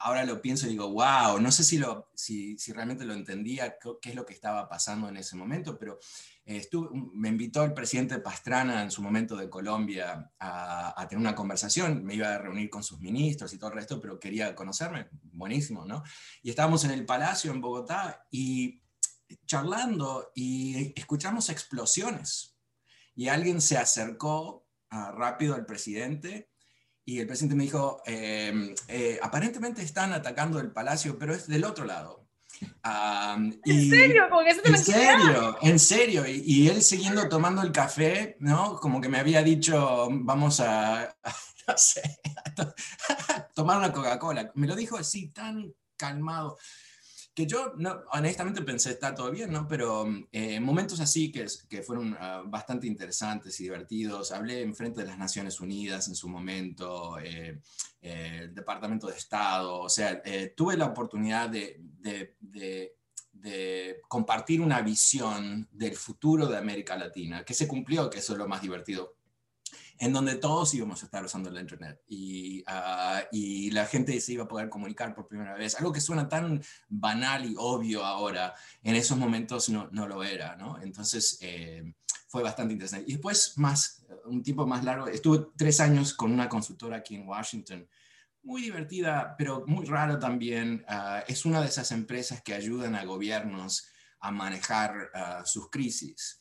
ahora 0.00 0.24
lo 0.24 0.40
pienso 0.40 0.66
y 0.66 0.70
digo, 0.70 0.90
wow, 0.90 1.38
no 1.40 1.52
sé 1.52 1.62
si, 1.62 1.78
lo, 1.78 2.10
si, 2.14 2.56
realmente 2.72 3.04
lo 3.04 3.12
entendía, 3.12 3.76
qué, 3.78 4.10
es 4.10 4.14
lo 4.14 4.24
que 4.24 4.32
estaba 4.32 4.68
pasando 4.68 5.08
en 5.08 5.18
ese 5.18 5.36
momento, 5.36 5.78
pero 5.78 5.98
eh, 6.46 6.66
me 7.12 7.28
invitó 7.28 7.62
el 7.64 7.74
presidente 7.74 8.18
Pastrana 8.18 8.82
en 8.82 8.90
su 8.90 9.02
momento 9.02 9.36
de 9.36 9.50
Colombia 9.50 10.32
a, 10.38 11.06
tener 11.08 11.20
una 11.20 11.34
conversación, 11.34 12.02
me 12.02 12.14
iba 12.14 12.34
a 12.34 12.38
reunir 12.38 12.70
con 12.70 12.82
sus 12.82 12.98
ministros 13.00 13.52
y 13.52 13.58
todo 13.58 13.70
el 13.70 13.76
resto, 13.76 14.00
pero 14.00 14.18
quería 14.18 14.54
conocerme, 14.54 15.08
buenísimo, 15.22 15.84
¿no? 15.84 16.02
Y 16.42 16.50
estábamos 16.50 16.84
en 16.84 16.92
el 16.92 17.04
Palacio 17.04 17.52
en 17.52 17.60
Bogotá 17.60 18.26
y 18.30 18.82
charlando 19.46 20.32
y 20.34 20.98
escuchamos 20.98 21.50
explosiones 21.50 22.56
y 23.14 23.28
alguien 23.28 23.60
se 23.60 23.76
acercó 23.76 24.66
ah, 24.88 25.12
rápido 25.14 25.54
al 25.54 25.66
presidente 25.66 26.50
y 27.04 27.18
el 27.18 27.26
presidente 27.26 27.56
me 27.56 27.64
dijo, 27.64 28.02
em, 28.06 28.74
eh, 28.88 29.18
aparentemente 29.22 29.82
están 29.82 30.12
atacando 30.12 30.60
el 30.60 30.70
palacio, 30.70 31.18
pero 31.18 31.34
es 31.34 31.46
del 31.46 31.64
otro 31.64 31.84
lado. 31.84 32.28
¿En 32.84 33.60
serio? 33.90 34.28
en 34.64 34.78
serio, 34.78 35.58
en 35.62 35.78
serio. 35.78 36.24
Y, 36.26 36.68
él 36.68 36.82
siguiendo 36.82 37.28
tomando 37.28 37.62
el 37.62 37.72
café, 37.72 38.36
¿no? 38.40 38.76
Como 38.76 39.00
que 39.00 39.08
me 39.08 39.18
había 39.18 39.42
dicho, 39.42 40.08
vamos 40.10 40.60
a, 40.60 41.16
no 41.68 41.78
sé, 41.78 42.20
a 43.28 43.48
tomar 43.54 43.78
una 43.78 43.92
Coca-Cola. 43.92 44.50
Me 44.54 44.66
lo 44.66 44.76
dijo 44.76 44.96
así, 44.96 45.28
tan 45.28 45.72
calmado 45.96 46.58
yo 47.46 47.74
honestamente 48.12 48.62
pensé, 48.62 48.90
está 48.90 49.14
todo 49.14 49.30
bien, 49.30 49.52
¿no? 49.52 49.66
Pero 49.68 50.06
eh, 50.32 50.58
momentos 50.60 51.00
así 51.00 51.30
que, 51.30 51.46
que 51.68 51.82
fueron 51.82 52.16
ah, 52.18 52.42
bastante 52.46 52.86
interesantes 52.86 53.58
y 53.60 53.64
divertidos. 53.64 54.32
Hablé 54.32 54.62
en 54.62 54.74
frente 54.74 55.00
de 55.00 55.06
las 55.06 55.18
Naciones 55.18 55.60
Unidas 55.60 56.08
en 56.08 56.14
su 56.14 56.28
momento, 56.28 57.18
eh, 57.18 57.60
eh, 58.00 58.38
el 58.42 58.54
Departamento 58.54 59.06
de 59.06 59.16
Estado, 59.16 59.80
o 59.80 59.88
sea, 59.88 60.22
tuve 60.56 60.76
la 60.76 60.86
oportunidad 60.86 61.48
de, 61.48 61.80
de, 62.40 62.96
compartir 64.08 64.60
una 64.60 64.82
visión 64.82 65.68
del 65.72 65.96
futuro 65.96 66.46
de 66.46 66.58
América 66.58 66.96
Latina, 66.96 67.44
que 67.44 67.54
se 67.54 67.68
cumplió, 67.68 68.10
que 68.10 68.18
eso 68.18 68.32
es 68.32 68.38
lo 68.38 68.48
más 68.48 68.60
divertido 68.62 69.19
en 70.00 70.14
donde 70.14 70.36
todos 70.36 70.72
íbamos 70.72 71.02
a 71.02 71.04
estar 71.04 71.22
usando 71.22 71.50
la 71.50 71.60
Internet 71.60 72.00
y, 72.08 72.64
ah, 72.66 73.22
y, 73.30 73.70
la 73.70 73.84
gente 73.84 74.18
se 74.18 74.32
iba 74.32 74.44
a 74.44 74.48
poder 74.48 74.70
comunicar 74.70 75.14
por 75.14 75.28
primera 75.28 75.54
vez. 75.54 75.74
Algo 75.76 75.92
que 75.92 76.00
suena 76.00 76.26
tan 76.26 76.62
banal 76.88 77.44
y 77.44 77.54
obvio 77.58 78.02
ahora, 78.02 78.54
en 78.82 78.96
esos 78.96 79.18
momentos 79.18 79.68
no, 79.68 79.88
no 79.92 80.08
lo 80.08 80.24
era, 80.24 80.56
¿no? 80.56 80.80
Entonces 80.80 81.36
eh, 81.42 81.92
fue 82.28 82.42
bastante 82.42 82.72
interesante. 82.72 83.04
Y 83.10 83.12
después, 83.12 83.58
más, 83.58 84.02
un 84.24 84.42
tiempo 84.42 84.66
más 84.66 84.84
largo, 84.84 85.06
estuve 85.06 85.48
tres 85.54 85.80
años 85.80 86.14
con 86.14 86.32
una 86.32 86.48
consultora 86.48 86.96
aquí 86.96 87.16
en 87.16 87.28
Washington, 87.28 87.86
muy 88.42 88.62
divertida, 88.62 89.34
pero 89.36 89.64
muy 89.66 89.84
raro 89.84 90.18
también. 90.18 90.82
Ah, 90.88 91.22
es 91.28 91.44
una 91.44 91.60
de 91.60 91.66
esas 91.66 91.92
empresas 91.92 92.40
que 92.40 92.54
ayudan 92.54 92.94
a 92.94 93.04
gobiernos 93.04 93.86
a 94.20 94.30
manejar 94.30 95.10
ah, 95.12 95.42
sus 95.44 95.68
crisis 95.68 96.39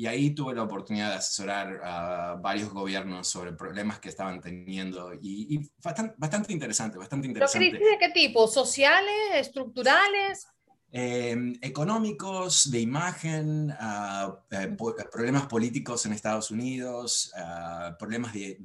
Y 0.00 0.06
ahí 0.06 0.30
tuve 0.30 0.54
la 0.54 0.62
oportunidad 0.62 1.10
de 1.10 1.16
asesorar 1.16 1.78
a 1.84 2.34
varios 2.40 2.70
gobiernos 2.70 3.28
sobre 3.28 3.52
problemas 3.52 3.98
que 3.98 4.08
estaban 4.08 4.40
teniendo 4.40 5.12
y, 5.12 5.70
bastante, 5.84 6.14
bastante, 6.16 6.54
interesante, 6.54 6.96
bastante 6.96 7.26
interesante. 7.26 7.68
crisis 7.68 7.86
de 7.86 7.98
qué 7.98 8.08
tipo? 8.08 8.48
¿Sociales? 8.48 9.12
¿Estructurales? 9.34 10.46
Em, 10.90 11.52
económicos, 11.60 12.70
de 12.70 12.80
imagen, 12.80 13.76
ah, 13.78 14.40
eh, 14.50 14.74
problemas 15.12 15.46
políticos 15.48 16.06
en 16.06 16.14
Estados 16.14 16.50
Unidos, 16.50 17.30
ah, 17.36 17.94
problemas 17.98 18.32
de... 18.32 18.56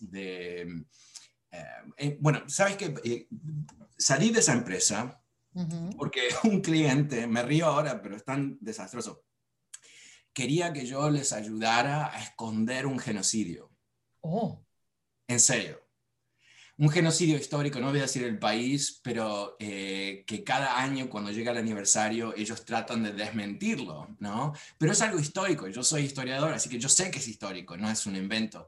de, 0.00 0.84
eh, 1.52 1.64
eh, 1.96 2.18
bueno, 2.20 2.42
sabes 2.48 2.76
que 2.76 3.28
salí 3.96 4.30
de 4.30 4.40
esa 4.40 4.54
empresa 4.54 5.22
porque 5.96 6.22
un 6.42 6.60
cliente, 6.60 7.28
me 7.28 7.44
río 7.44 7.66
ahora, 7.66 8.02
pero 8.02 8.16
es 8.16 8.24
tan 8.24 8.58
desastroso 8.60 9.22
quería 10.40 10.72
que 10.72 10.86
yo 10.86 11.10
les 11.10 11.34
ayudara 11.34 12.10
a 12.14 12.22
esconder 12.22 12.86
un 12.86 12.98
genocidio. 12.98 13.70
Oh. 14.22 14.64
En 15.28 15.38
serio. 15.38 15.78
Un 16.78 16.88
genocidio 16.88 17.36
histórico, 17.36 17.78
no 17.78 17.90
voy 17.90 17.98
a 17.98 18.08
decir 18.08 18.24
el 18.24 18.38
país, 18.38 19.02
pero 19.04 19.56
eh, 19.58 20.24
que 20.26 20.42
cada 20.42 20.80
año 20.80 21.10
cuando 21.10 21.30
llega 21.30 21.52
el 21.52 21.58
aniversario 21.58 22.34
ellos 22.34 22.64
tratan 22.64 23.02
de 23.02 23.12
desmentirlo, 23.12 24.16
¿no? 24.18 24.54
Pero 24.78 24.92
es 24.92 25.02
algo 25.02 25.20
histórico, 25.20 25.68
yo 25.68 25.82
soy 25.82 26.04
historiador, 26.04 26.54
así 26.54 26.70
que 26.70 26.78
yo 26.78 26.88
sé 26.88 27.10
que 27.10 27.18
es 27.18 27.28
histórico, 27.28 27.76
no 27.76 27.90
es 27.90 28.06
un 28.06 28.16
invento. 28.16 28.66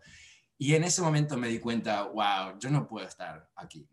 Y 0.63 0.77
en 0.77 0.85
ese 0.85 1.03
momento 1.03 1.37
me 1.37 1.49
di 1.49 1.59
cuenta, 1.59 2.05
wow, 2.05 2.57
yo 2.57 2.71
no 2.71 2.87
puedo 2.87 3.05
estar 3.05 3.51
aquí. 3.57 3.85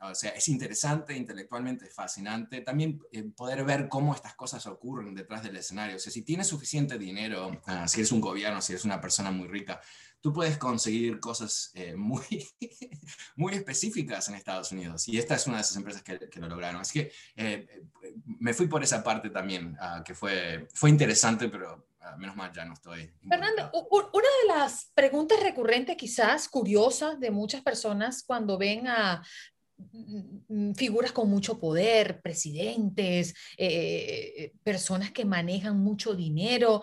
o 0.00 0.12
sea, 0.12 0.30
es 0.30 0.48
interesante, 0.48 1.16
intelectualmente 1.16 1.86
fascinante. 1.86 2.62
También 2.62 3.00
eh, 3.12 3.22
poder 3.22 3.62
ver 3.62 3.88
cómo 3.88 4.12
estas 4.12 4.34
cosas 4.34 4.66
ocurren 4.66 5.14
detrás 5.14 5.44
del 5.44 5.56
escenario. 5.56 5.94
O 5.94 5.98
sea, 6.00 6.10
si 6.10 6.22
tienes 6.22 6.48
suficiente 6.48 6.98
dinero, 6.98 7.62
ah, 7.66 7.86
si 7.86 8.00
eres 8.00 8.10
un 8.10 8.20
gobierno, 8.20 8.60
si 8.60 8.72
eres 8.72 8.84
una 8.84 9.00
persona 9.00 9.30
muy 9.30 9.46
rica, 9.46 9.80
tú 10.20 10.32
puedes 10.32 10.58
conseguir 10.58 11.20
cosas 11.20 11.70
eh, 11.74 11.94
muy, 11.94 12.24
muy 13.36 13.54
específicas 13.54 14.28
en 14.28 14.34
Estados 14.34 14.72
Unidos. 14.72 15.06
Y 15.06 15.18
esta 15.18 15.36
es 15.36 15.46
una 15.46 15.58
de 15.58 15.62
esas 15.62 15.76
empresas 15.76 16.02
que, 16.02 16.18
lo 16.40 16.48
lograron. 16.48 16.80
Así 16.80 17.04
que 17.04 17.12
eh, 17.36 17.84
me 18.40 18.52
fui 18.52 18.66
por 18.66 18.82
esa 18.82 19.04
parte 19.04 19.30
también, 19.30 19.76
ah, 19.78 20.02
que 20.04 20.12
fue, 20.12 20.66
fue 20.74 20.90
interesante, 20.90 21.48
pero 21.48 21.86
menos 22.16 22.36
mal 22.36 22.52
ya 22.52 22.64
no 22.64 22.74
estoy. 22.74 23.10
Fernando, 23.28 23.70
una 23.90 24.28
de 24.42 24.48
las 24.48 24.90
preguntas 24.94 25.40
recurrentes, 25.42 25.96
quizás 25.96 26.48
curiosas 26.48 27.18
de 27.18 27.30
muchas 27.30 27.62
personas 27.62 28.22
cuando 28.24 28.58
ven 28.58 28.86
a 28.86 29.22
mm, 29.76 30.72
figuras 30.74 31.12
con 31.12 31.28
mucho 31.28 31.58
poder, 31.58 32.20
presidentes, 32.22 33.34
eh, 33.56 34.52
personas 34.62 35.10
que 35.10 35.24
manejan 35.24 35.78
mucho 35.78 36.14
dinero, 36.14 36.82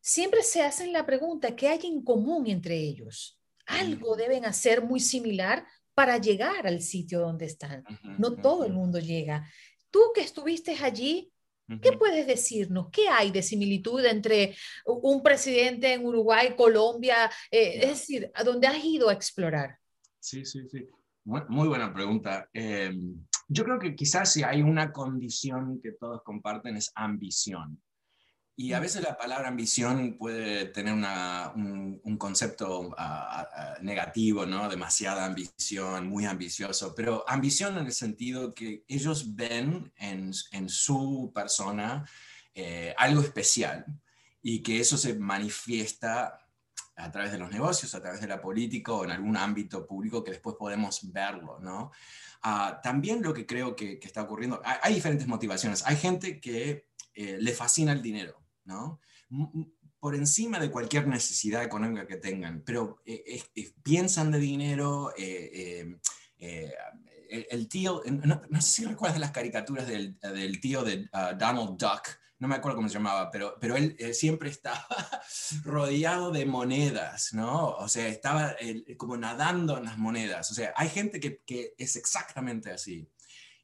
siempre 0.00 0.42
se 0.42 0.62
hacen 0.62 0.92
la 0.92 1.06
pregunta, 1.06 1.54
¿qué 1.54 1.68
hay 1.68 1.80
en 1.84 2.02
común 2.02 2.46
entre 2.48 2.76
ellos? 2.76 3.38
Algo 3.66 4.16
deben 4.16 4.44
hacer 4.44 4.82
muy 4.82 5.00
similar 5.00 5.64
para 5.94 6.18
llegar 6.18 6.66
al 6.66 6.82
sitio 6.82 7.20
donde 7.20 7.46
están. 7.46 7.84
No 8.18 8.34
todo 8.34 8.64
el 8.64 8.72
mundo 8.72 8.98
llega. 8.98 9.48
Tú 9.90 10.00
que 10.14 10.22
estuviste 10.22 10.76
allí, 10.82 11.31
¿Qué 11.80 11.92
puedes 11.92 12.26
decirnos? 12.26 12.88
¿Qué 12.90 13.08
hay 13.08 13.30
de 13.30 13.42
similitud 13.42 14.04
entre 14.04 14.56
un 14.84 15.22
presidente 15.22 15.92
en 15.92 16.04
Uruguay, 16.04 16.54
Colombia? 16.56 17.30
Eh, 17.50 17.80
es 17.82 17.88
decir, 17.88 18.30
¿a 18.34 18.44
dónde 18.44 18.66
has 18.66 18.84
ido 18.84 19.08
a 19.08 19.12
explorar? 19.12 19.78
Sí, 20.18 20.44
sí, 20.44 20.68
sí. 20.68 20.88
Muy, 21.24 21.68
buena 21.68 21.92
pregunta. 21.92 22.48
Em, 22.52 23.24
yo 23.48 23.64
creo 23.64 23.78
que 23.78 23.94
quizás 23.94 24.32
si 24.32 24.42
hay 24.42 24.62
una 24.62 24.92
condición 24.92 25.80
que 25.80 25.92
todos 25.92 26.22
comparten 26.22 26.76
es 26.76 26.90
ambición. 26.94 27.81
Y 28.54 28.74
a 28.74 28.80
veces 28.80 29.02
la 29.02 29.16
palabra 29.16 29.48
ambición 29.48 30.16
puede 30.18 30.66
tener 30.66 30.92
un, 30.92 32.16
concepto 32.18 32.94
negativo, 33.80 34.44
¿no? 34.44 34.68
Demasiada 34.68 35.24
ambición, 35.24 36.06
muy 36.06 36.26
ambicioso, 36.26 36.94
pero 36.94 37.24
ambición 37.26 37.78
en 37.78 37.86
el 37.86 37.92
sentido 37.92 38.54
que 38.54 38.84
ellos 38.88 39.34
ven 39.34 39.92
en, 39.96 40.32
su 40.68 41.32
persona 41.34 42.06
eh, 42.54 42.94
algo 42.98 43.22
especial 43.22 43.86
y 44.42 44.62
que 44.62 44.80
eso 44.80 44.98
se 44.98 45.14
manifiesta 45.14 46.38
a 46.96 47.10
través 47.10 47.32
de 47.32 47.38
los 47.38 47.50
negocios, 47.50 47.94
a 47.94 48.02
través 48.02 48.20
de 48.20 48.28
la 48.28 48.40
política 48.40 48.92
o 48.92 49.04
en 49.04 49.12
algún 49.12 49.36
ámbito 49.36 49.86
público 49.86 50.22
que 50.22 50.32
después 50.32 50.56
podemos 50.58 51.10
verlo, 51.10 51.58
¿no? 51.60 51.90
Ah, 52.42 52.80
también 52.82 53.22
lo 53.22 53.32
que 53.32 53.46
creo 53.46 53.74
que, 53.74 53.98
está 54.02 54.22
ocurriendo, 54.22 54.60
hay, 54.64 54.94
diferentes 54.94 55.26
motivaciones. 55.26 55.84
Hay 55.86 55.96
gente 55.96 56.38
que 56.38 56.88
eh, 57.14 57.38
le 57.40 57.52
fascina 57.52 57.92
el 57.92 58.02
dinero 58.02 58.41
¿no? 58.64 59.00
por 60.02 60.16
encima 60.16 60.58
de 60.58 60.68
cualquier 60.68 61.06
necesidad 61.06 61.62
económica 61.62 62.08
que 62.08 62.16
tengan, 62.16 62.62
pero 62.66 63.00
eh, 63.06 63.40
piensan 63.84 64.32
de 64.32 64.40
dinero, 64.40 65.14
eh, 65.16 65.96
eh, 66.40 66.74
el, 67.28 67.68
tío, 67.68 68.02
no, 68.06 68.60
sé 68.60 68.68
si 68.68 68.84
recuerdas 68.84 69.20
las 69.20 69.30
caricaturas 69.30 69.86
del, 69.86 70.18
tío 70.60 70.82
de 70.82 71.08
uh, 71.12 71.38
Donald 71.38 71.78
Duck, 71.78 72.08
no 72.40 72.48
me 72.48 72.56
acuerdo 72.56 72.78
cómo 72.78 72.88
se 72.88 72.94
llamaba, 72.94 73.30
pero, 73.30 73.56
pero 73.60 73.76
él 73.76 73.96
siempre 74.12 74.50
estaba 74.50 74.84
rodeado 75.62 76.32
de 76.32 76.46
monedas, 76.46 77.32
¿no? 77.32 77.68
O 77.68 77.88
sea, 77.88 78.08
estaba 78.08 78.56
como 78.96 79.16
nadando 79.16 79.78
en 79.78 79.84
las 79.84 79.98
monedas. 79.98 80.50
O 80.50 80.54
sea, 80.54 80.74
hay 80.74 80.88
gente 80.88 81.20
que, 81.20 81.42
que 81.46 81.74
es 81.78 81.94
exactamente 81.94 82.72
así. 82.72 83.08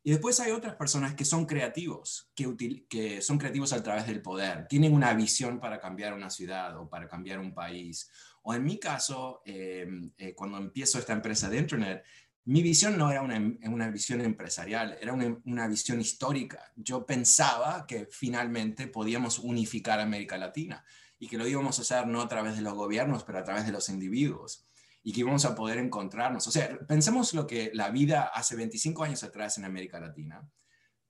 Y 0.09 0.12
después 0.12 0.40
hay 0.40 0.53
otras 0.53 0.75
personas 0.75 1.14
que 1.14 1.27
son 1.27 1.44
creativos, 1.44 2.31
que, 2.35 3.21
son 3.21 3.37
creativos 3.37 3.75
a 3.75 3.83
través 3.83 4.07
del 4.07 4.23
poder, 4.23 4.66
tienen 4.66 4.94
una 4.94 5.12
visión 5.12 5.61
para 5.61 5.79
cambiar 5.79 6.14
una 6.14 6.31
ciudad 6.31 6.79
o 6.79 6.88
para 6.88 7.07
cambiar 7.07 7.38
un 7.38 7.53
país. 7.53 8.11
O 8.40 8.55
en 8.55 8.64
mi 8.64 8.79
caso, 8.79 9.42
em, 9.44 10.11
eh, 10.16 10.35
cuando 10.35 10.57
empiezo 10.57 10.99
esta 10.99 11.12
empresa 11.12 11.51
de 11.51 11.59
Internet, 11.59 12.05
mi 12.47 12.62
visión 12.62 12.97
no 12.97 13.11
era 13.11 13.21
una, 13.21 13.37
una 13.64 13.90
visión 13.90 14.23
empresarial, 14.23 14.97
era 14.99 15.12
una, 15.12 15.37
una, 15.44 15.68
visión 15.68 16.01
histórica. 16.01 16.73
Yo 16.75 17.05
pensaba 17.05 17.85
que 17.87 18.09
finalmente 18.11 18.87
podíamos 18.87 19.38
unificar 19.38 20.01
América 20.01 20.38
Latina 20.38 20.83
y 21.18 21.29
que 21.29 21.37
lo 21.37 21.47
íbamos 21.47 21.79
a 21.79 21.83
hacer 21.83 22.07
no 22.07 22.23
a 22.23 22.29
través 22.29 22.57
de 22.57 22.62
los 22.62 22.73
gobiernos, 22.73 23.25
pero 23.25 23.40
a 23.40 23.44
través 23.44 23.66
de 23.66 23.73
los 23.73 23.90
individuos 23.90 24.67
y 25.09 25.12
que 25.12 25.21
íbamos 25.21 25.47
a 25.47 25.55
poder 25.55 25.79
encontrarnos. 25.79 26.47
O 26.49 26.51
sea, 26.51 26.79
pensemos 26.87 27.33
lo 27.33 27.47
que 27.47 27.71
la 27.73 27.88
vida 27.88 28.25
hace 28.25 28.55
25 28.57 29.05
años 29.05 29.23
atrás 29.23 29.57
en 29.57 29.64
América 29.64 29.99
Latina. 29.99 30.47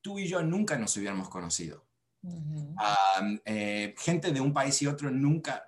Tú 0.01 0.21
y 0.21 0.29
yo 0.29 0.41
nunca 0.41 0.79
nos 0.79 0.97
hubiéramos 0.97 1.29
conocido. 1.29 1.85
Eh, 3.45 3.97
gente 3.99 4.31
de 4.31 4.41
un 4.41 4.53
país 4.53 4.81
y 4.83 4.87
otro 4.87 5.11
nunca, 5.11 5.67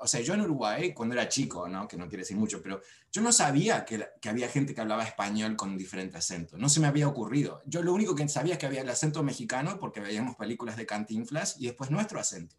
o 0.00 0.06
sea, 0.06 0.20
yo 0.20 0.34
en 0.34 0.42
Uruguay, 0.42 0.92
cuando 0.92 1.14
era 1.14 1.30
chico, 1.30 1.66
¿no? 1.66 1.88
que 1.88 1.96
no 1.96 2.08
quiere 2.08 2.24
decir 2.24 2.36
mucho, 2.36 2.60
pero 2.60 2.82
yo 3.10 3.22
no 3.22 3.32
sabía 3.32 3.86
que, 3.86 4.06
que, 4.20 4.28
había 4.28 4.50
gente 4.50 4.74
que 4.74 4.82
hablaba 4.82 5.04
español 5.04 5.56
con 5.56 5.78
diferente 5.78 6.18
acento, 6.18 6.58
no 6.58 6.68
se 6.68 6.78
me 6.78 6.88
había 6.88 7.08
ocurrido. 7.08 7.62
Yo 7.64 7.82
lo 7.82 7.94
único 7.94 8.14
que 8.14 8.28
sabía 8.28 8.52
es 8.52 8.58
que 8.58 8.66
había 8.66 8.82
el 8.82 8.90
acento 8.90 9.22
mexicano 9.22 9.78
porque 9.78 10.00
veíamos 10.00 10.36
películas 10.36 10.76
de 10.76 10.84
Cantinflas 10.84 11.56
y 11.58 11.68
después 11.68 11.90
nuestro 11.90 12.20
acento. 12.20 12.54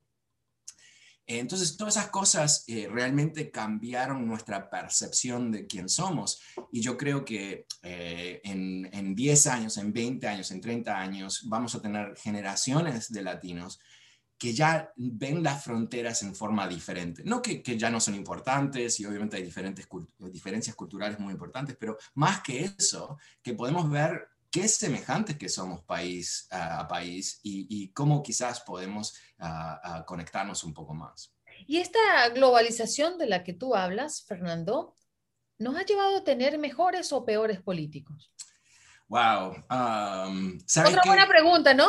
Entonces, 1.25 1.77
todas 1.77 1.95
esas 1.95 2.09
cosas 2.09 2.65
eh, 2.67 2.87
realmente 2.91 3.49
cambiaron 3.49 4.27
nuestra 4.27 4.69
percepción 4.69 5.51
de 5.51 5.65
quién 5.67 5.87
somos. 5.87 6.41
Y 6.71 6.81
yo 6.81 6.97
creo 6.97 7.23
que 7.23 7.65
eh, 7.81 8.41
en, 8.43 8.89
en 8.91 9.15
10 9.15 9.47
años, 9.47 9.77
en 9.77 9.93
20 9.93 10.27
años, 10.27 10.51
en 10.51 10.59
30 10.59 10.99
años, 10.99 11.43
vamos 11.45 11.75
a 11.75 11.81
tener 11.81 12.15
generaciones 12.17 13.11
de 13.11 13.21
latinos 13.21 13.79
que 14.37 14.53
ya 14.53 14.91
ven 14.97 15.41
las 15.41 15.63
fronteras 15.63 16.21
en 16.23 16.35
forma 16.35 16.67
diferente. 16.67 17.23
No 17.23 17.41
que, 17.41 17.63
que 17.63 17.77
ya 17.77 17.89
no 17.89 18.01
son 18.01 18.15
importantes 18.15 18.99
y 18.99 19.05
obviamente 19.05 19.37
hay 19.37 19.43
diferentes 19.43 19.87
diferencias 20.17 20.75
culturales 20.75 21.17
muy 21.17 21.31
importantes, 21.31 21.77
pero 21.79 21.97
más 22.15 22.41
que 22.41 22.65
eso, 22.77 23.17
que 23.41 23.53
podemos 23.53 23.89
ver 23.89 24.27
qué 24.53 24.67
semejantes 24.67 25.35
que 25.35 25.49
somos 25.49 25.81
país 25.81 26.47
a 26.51 26.87
país 26.87 27.39
y, 27.41 27.91
cómo 27.91 28.21
quizás 28.21 28.61
podemos 28.61 29.15
conectarnos 30.05 30.63
un 30.63 30.75
poco 30.75 30.93
más. 30.93 31.33
Y 31.65 31.77
esta 31.77 32.29
globalización 32.29 33.17
de 33.17 33.25
la 33.25 33.43
que 33.43 33.53
tú 33.53 33.75
hablas, 33.75 34.23
Fernando, 34.23 34.93
¿nos 35.57 35.75
ha 35.75 35.83
llevado 35.83 36.17
a 36.17 36.23
tener 36.23 36.59
mejores 36.59 37.11
o 37.11 37.25
peores 37.25 37.61
políticos? 37.61 38.31
Wow. 39.13 39.53
Um, 39.69 40.57
Otra 40.75 41.01
buena 41.05 41.27
pregunta, 41.27 41.75
¿no? 41.75 41.87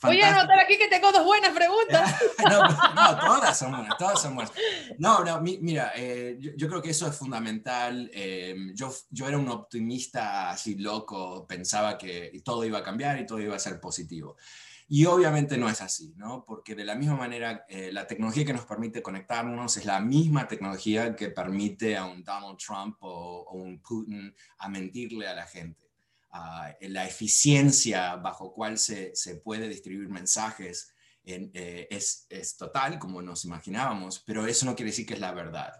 Voy 0.00 0.22
a 0.22 0.34
anotar 0.34 0.60
aquí 0.60 0.78
que 0.78 0.88
tengo 0.88 1.12
dos 1.12 1.22
buenas 1.26 1.50
preguntas. 1.50 2.10
no, 2.42 3.18
todas 3.18 3.58
son 3.58 3.72
buenas, 3.72 3.98
todas 3.98 4.22
son 4.22 4.34
buenas. 4.34 4.54
No, 4.98 5.22
no, 5.22 5.42
mira, 5.42 5.92
eh, 5.94 6.38
yo, 6.56 6.68
creo 6.68 6.80
que 6.80 6.88
eso 6.88 7.06
es 7.06 7.14
fundamental. 7.14 8.10
Em, 8.14 8.74
yo, 8.74 8.90
yo 9.10 9.28
era 9.28 9.36
un 9.36 9.50
optimista 9.50 10.48
así 10.48 10.76
loco, 10.76 11.46
pensaba 11.46 11.98
que 11.98 12.40
todo 12.42 12.64
iba 12.64 12.78
a 12.78 12.82
cambiar 12.82 13.20
y 13.20 13.26
todo 13.26 13.38
iba 13.38 13.54
a 13.54 13.58
ser 13.58 13.78
positivo. 13.78 14.38
Y 14.88 15.04
obviamente 15.04 15.58
no 15.58 15.68
es 15.68 15.82
así, 15.82 16.14
¿no? 16.16 16.44
Porque 16.46 16.74
de 16.74 16.84
la 16.86 16.94
misma 16.94 17.16
manera, 17.16 17.66
eh, 17.68 17.90
la 17.92 18.06
tecnología 18.06 18.46
que 18.46 18.54
nos 18.54 18.64
permite 18.64 19.02
conectarnos 19.02 19.76
es 19.76 19.84
la 19.84 20.00
misma 20.00 20.48
tecnología 20.48 21.14
que 21.14 21.28
permite 21.28 21.94
a 21.94 22.06
un 22.06 22.24
Donald 22.24 22.56
Trump 22.56 22.96
o, 23.00 23.44
o 23.50 23.56
un 23.58 23.82
Putin 23.82 24.34
a 24.56 24.68
mentirle 24.70 25.28
a 25.28 25.34
la 25.34 25.46
gente. 25.46 25.85
Ah, 26.38 26.76
la 26.80 27.06
eficiencia 27.06 28.16
bajo 28.16 28.52
cual 28.52 28.76
se, 28.76 29.16
se, 29.16 29.36
puede 29.36 29.70
distribuir 29.70 30.10
mensajes 30.10 30.92
eh, 31.24 31.88
es, 31.90 32.26
es 32.28 32.56
total, 32.58 32.98
como 32.98 33.22
nos 33.22 33.46
imaginábamos, 33.46 34.22
pero 34.26 34.46
eso 34.46 34.66
no 34.66 34.76
quiere 34.76 34.90
decir 34.90 35.06
que 35.06 35.14
es 35.14 35.20
la 35.20 35.32
verdad. 35.32 35.72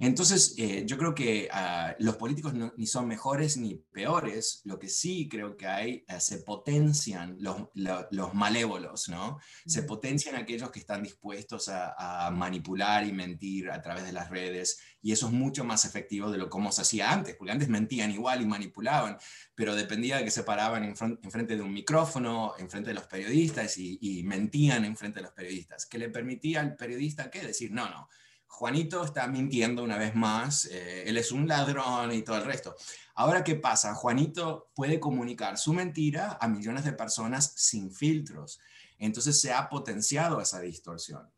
Entonces, 0.00 0.54
eh, 0.58 0.84
yo 0.86 0.98
creo 0.98 1.14
que 1.14 1.48
ah, 1.50 1.94
los 1.98 2.16
políticos 2.16 2.52
ni 2.76 2.86
son 2.86 3.08
mejores 3.08 3.56
ni 3.56 3.76
peores, 3.76 4.60
lo 4.64 4.78
que 4.78 4.88
sí 4.88 5.28
creo 5.28 5.56
que 5.56 5.66
hay, 5.66 6.04
eh, 6.08 6.20
se 6.20 6.38
potencian 6.38 7.36
los, 7.40 7.68
los, 7.74 8.34
malévolos, 8.34 9.08
¿no? 9.08 9.38
Se 9.64 9.82
potencian 9.82 10.36
aquellos 10.36 10.70
que 10.70 10.80
están 10.80 11.02
dispuestos 11.02 11.68
a, 11.68 12.30
manipular 12.32 13.06
y 13.06 13.12
mentir 13.12 13.70
a 13.70 13.80
través 13.80 14.04
de 14.04 14.12
las 14.12 14.28
redes, 14.30 14.78
y 15.00 15.12
eso 15.12 15.26
es 15.26 15.32
mucho 15.32 15.64
más 15.64 15.84
efectivo 15.84 16.30
de 16.30 16.38
lo 16.38 16.50
como 16.50 16.72
se 16.72 16.82
hacía 16.82 17.12
antes, 17.12 17.36
porque 17.36 17.52
antes 17.52 17.68
mentían 17.68 18.10
igual 18.10 18.42
y 18.42 18.46
manipulaban, 18.46 19.16
pero 19.54 19.74
dependía 19.74 20.18
de 20.18 20.24
que 20.24 20.30
se 20.30 20.42
paraban 20.42 20.84
en, 20.84 20.96
frente 20.96 21.56
de 21.56 21.62
un 21.62 21.72
micrófono, 21.72 22.54
en 22.58 22.68
frente 22.68 22.90
de 22.90 22.94
los 22.94 23.06
periodistas 23.06 23.78
y, 23.78 23.98
y 24.00 24.22
mentían 24.24 24.84
en 24.84 24.96
frente 24.96 25.20
de 25.20 25.24
los 25.24 25.32
periodistas, 25.32 25.86
que 25.86 25.98
le 25.98 26.10
permitía 26.10 26.60
al 26.60 26.76
periodista, 26.76 27.30
¿qué? 27.30 27.40
Decir, 27.40 27.70
no, 27.70 27.88
no 27.88 28.08
Juanito 28.56 29.04
está 29.04 29.26
mintiendo 29.28 29.84
una 29.84 29.98
vez 29.98 30.14
más, 30.14 30.64
eh, 30.64 31.04
él 31.06 31.18
es 31.18 31.30
un 31.30 31.46
ladrón 31.46 32.10
y 32.12 32.22
todo 32.22 32.38
el 32.38 32.44
resto. 32.46 32.74
Ahora, 33.14 33.44
¿qué 33.44 33.54
pasa? 33.56 33.94
Juanito 33.94 34.70
puede 34.74 34.98
comunicar 34.98 35.58
su 35.58 35.74
mentira 35.74 36.38
a 36.40 36.48
millones 36.48 36.86
de 36.86 36.94
personas 36.94 37.52
sin 37.54 37.90
filtros. 37.90 38.58
Entonces 38.98 39.38
se 39.38 39.52
ha 39.52 39.68
potenciado 39.68 40.40
esa 40.40 40.58
distorsión. 40.60 41.28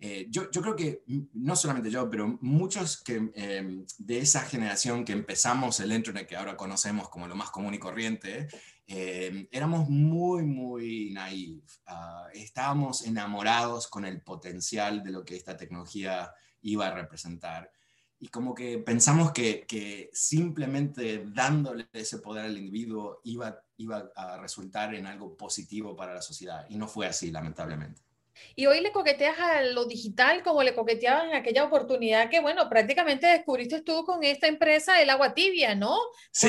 Eh, 0.00 0.28
yo, 0.30 0.48
creo 0.50 0.76
que, 0.76 1.02
no 1.32 1.56
solamente 1.56 1.90
yo, 1.90 2.08
pero 2.08 2.38
muchos 2.40 3.02
que, 3.02 3.30
em, 3.34 3.84
de 3.98 4.18
esa 4.18 4.42
generación 4.42 5.04
que 5.04 5.12
empezamos 5.12 5.80
el 5.80 5.92
Internet, 5.92 6.28
que 6.28 6.36
ahora 6.36 6.56
conocemos 6.56 7.08
como 7.08 7.26
lo 7.26 7.34
más 7.34 7.50
común 7.50 7.74
y 7.74 7.78
corriente, 7.78 8.48
em, 8.86 9.48
éramos 9.50 9.88
muy, 9.88 10.44
muy 10.44 11.10
naif. 11.10 11.64
Ah, 11.86 12.28
estábamos 12.32 13.04
enamorados 13.06 13.88
con 13.88 14.04
el 14.04 14.22
potencial 14.22 15.02
de 15.02 15.10
lo 15.10 15.24
que 15.24 15.36
esta 15.36 15.56
tecnología 15.56 16.32
iba 16.62 16.86
a 16.86 16.94
representar. 16.94 17.70
Y 18.20 18.28
como 18.28 18.54
que 18.54 18.78
pensamos 18.78 19.32
que, 19.32 19.64
que 19.66 20.10
simplemente 20.12 21.24
dándole 21.26 21.88
ese 21.92 22.18
poder 22.18 22.46
al 22.46 22.56
individuo 22.58 23.20
iba, 23.24 23.60
iba 23.76 24.10
a 24.14 24.38
resultar 24.38 24.94
en 24.94 25.06
algo 25.06 25.36
positivo 25.36 25.96
para 25.96 26.14
la 26.14 26.22
sociedad. 26.22 26.66
Y 26.68 26.76
no 26.76 26.88
fue 26.88 27.06
así, 27.06 27.30
lamentablemente. 27.30 28.07
Y 28.54 28.66
hoy 28.66 28.80
le 28.80 28.92
coqueteas 28.92 29.38
a 29.38 29.62
lo 29.62 29.84
digital 29.84 30.42
como 30.42 30.62
le 30.62 30.74
coqueteabas 30.74 31.24
en 31.24 31.34
aquella 31.34 31.64
oportunidad 31.64 32.30
que, 32.30 32.40
bueno, 32.40 32.68
prácticamente 32.68 33.26
descubriste 33.26 33.82
tú 33.82 34.04
con 34.04 34.24
esta 34.24 34.46
empresa 34.46 35.00
el 35.00 35.10
agua 35.10 35.34
tibia, 35.34 35.74
¿no? 35.74 35.96
Sí. 36.32 36.48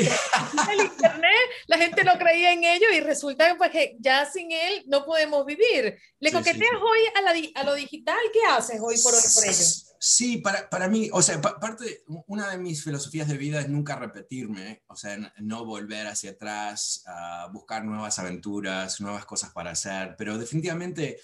el 0.71 0.81
internet, 0.85 1.49
la 1.67 1.77
gente 1.77 2.03
no 2.03 2.17
creía 2.17 2.53
en 2.53 2.63
ello 2.63 2.87
y 2.93 2.99
resulta 2.99 3.55
pues, 3.57 3.71
que 3.71 3.95
ya 3.99 4.25
sin 4.25 4.51
él 4.51 4.83
no 4.87 5.05
podemos 5.05 5.45
vivir. 5.45 5.97
¿Le 6.19 6.31
coqueteas 6.31 6.71
hoy 6.81 6.99
a, 7.15 7.59
a, 7.59 7.63
lo 7.63 7.73
digital? 7.75 8.19
¿Qué 8.33 8.39
haces 8.49 8.79
hoy 8.81 8.95
por, 9.01 9.13
por 9.13 9.45
ello? 9.45 9.88
Sí, 10.01 10.37
para, 10.37 10.69
para 10.69 10.87
mí, 10.87 11.09
o 11.11 11.21
sea, 11.21 11.41
parte, 11.41 12.05
una 12.27 12.49
de 12.49 12.57
mis 12.57 12.83
filosofías 12.83 13.27
de 13.27 13.37
vida 13.37 13.59
es 13.59 13.67
nunca 13.67 13.97
repetirme, 13.97 14.81
o 14.87 14.95
sea, 14.95 15.33
no 15.39 15.65
volver 15.65 16.07
hacia 16.07 16.31
atrás, 16.31 17.03
buscar 17.51 17.83
nuevas 17.83 18.17
aventuras, 18.17 19.01
nuevas 19.01 19.25
cosas 19.25 19.51
para 19.51 19.71
hacer, 19.71 20.15
pero 20.17 20.37
definitivamente 20.37 21.19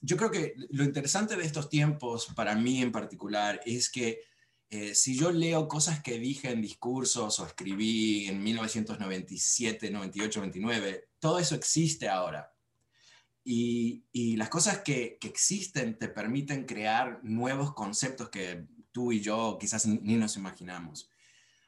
yo 0.00 0.16
creo 0.16 0.30
que 0.30 0.54
lo 0.70 0.84
interesante 0.84 1.36
de 1.36 1.44
estos 1.44 1.68
tiempos, 1.68 2.26
para 2.34 2.54
mí 2.54 2.82
en 2.82 2.92
particular, 2.92 3.60
es 3.64 3.90
que 3.90 4.20
eh, 4.68 4.94
si 4.94 5.16
yo 5.16 5.30
leo 5.30 5.68
cosas 5.68 6.02
que 6.02 6.18
dije 6.18 6.50
en 6.50 6.60
discursos 6.60 7.38
o 7.38 7.46
escribí 7.46 8.26
en 8.26 8.42
1997, 8.42 9.90
98, 9.90 10.40
99, 10.40 11.08
todo 11.20 11.38
eso 11.38 11.54
existe 11.54 12.08
ahora. 12.08 12.52
Y, 13.48 14.36
las 14.36 14.48
cosas 14.48 14.78
que, 14.78 15.18
existen 15.22 15.96
te 15.98 16.08
permiten 16.08 16.64
crear 16.64 17.20
nuevos 17.22 17.74
conceptos 17.74 18.28
que 18.28 18.66
tú 18.90 19.12
y 19.12 19.20
yo 19.20 19.56
quizás 19.60 19.86
ni 19.86 20.16
nos 20.16 20.36
imaginamos. 20.36 21.08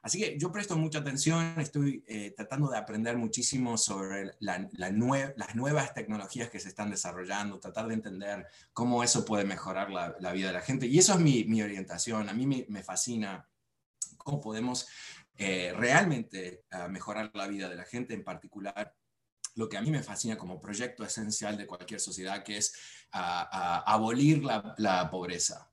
Así 0.02 0.18
que 0.18 0.36
yo 0.38 0.50
presto 0.50 0.76
mucha 0.76 0.98
atención, 0.98 1.54
estoy 1.60 2.04
eh, 2.08 2.32
tratando 2.36 2.68
de 2.68 2.78
aprender 2.78 3.16
muchísimo 3.16 3.78
sobre 3.78 4.32
la, 4.40 4.68
las 4.72 4.92
nuevas 5.54 5.94
tecnologías 5.94 6.50
que 6.50 6.58
se 6.58 6.68
están 6.68 6.90
desarrollando, 6.90 7.60
tratar 7.60 7.86
de 7.86 7.94
entender 7.94 8.46
cómo 8.72 9.04
eso 9.04 9.24
puede 9.24 9.44
mejorar 9.44 9.90
la, 9.90 10.32
vida 10.32 10.48
de 10.48 10.54
la 10.54 10.62
gente. 10.62 10.86
Y 10.86 10.98
eso 10.98 11.14
es 11.14 11.20
mi, 11.20 11.62
orientación. 11.62 12.28
A 12.28 12.32
mí 12.32 12.46
me, 12.46 12.66
me 12.68 12.82
fascina 12.82 13.48
cómo 14.16 14.40
podemos 14.40 14.88
eh, 15.36 15.72
realmente 15.76 16.64
ah, 16.72 16.88
mejorar 16.88 17.30
la 17.34 17.46
vida 17.46 17.68
de 17.68 17.76
la 17.76 17.84
gente, 17.84 18.14
en 18.14 18.24
particular 18.24 18.96
lo 19.59 19.68
que 19.68 19.77
a 19.77 19.83
mí 19.83 19.90
me 19.90 20.03
fascina 20.03 20.38
como 20.38 20.61
proyecto 20.61 21.05
esencial 21.05 21.57
de 21.57 21.66
cualquier 21.66 22.01
sociedad, 22.01 22.42
que 22.42 22.57
es 22.59 22.75
ah, 23.12 23.49
ah, 23.51 23.92
abolir 23.92 24.44
la, 24.44 24.75
la 24.79 25.11
pobreza 25.11 25.68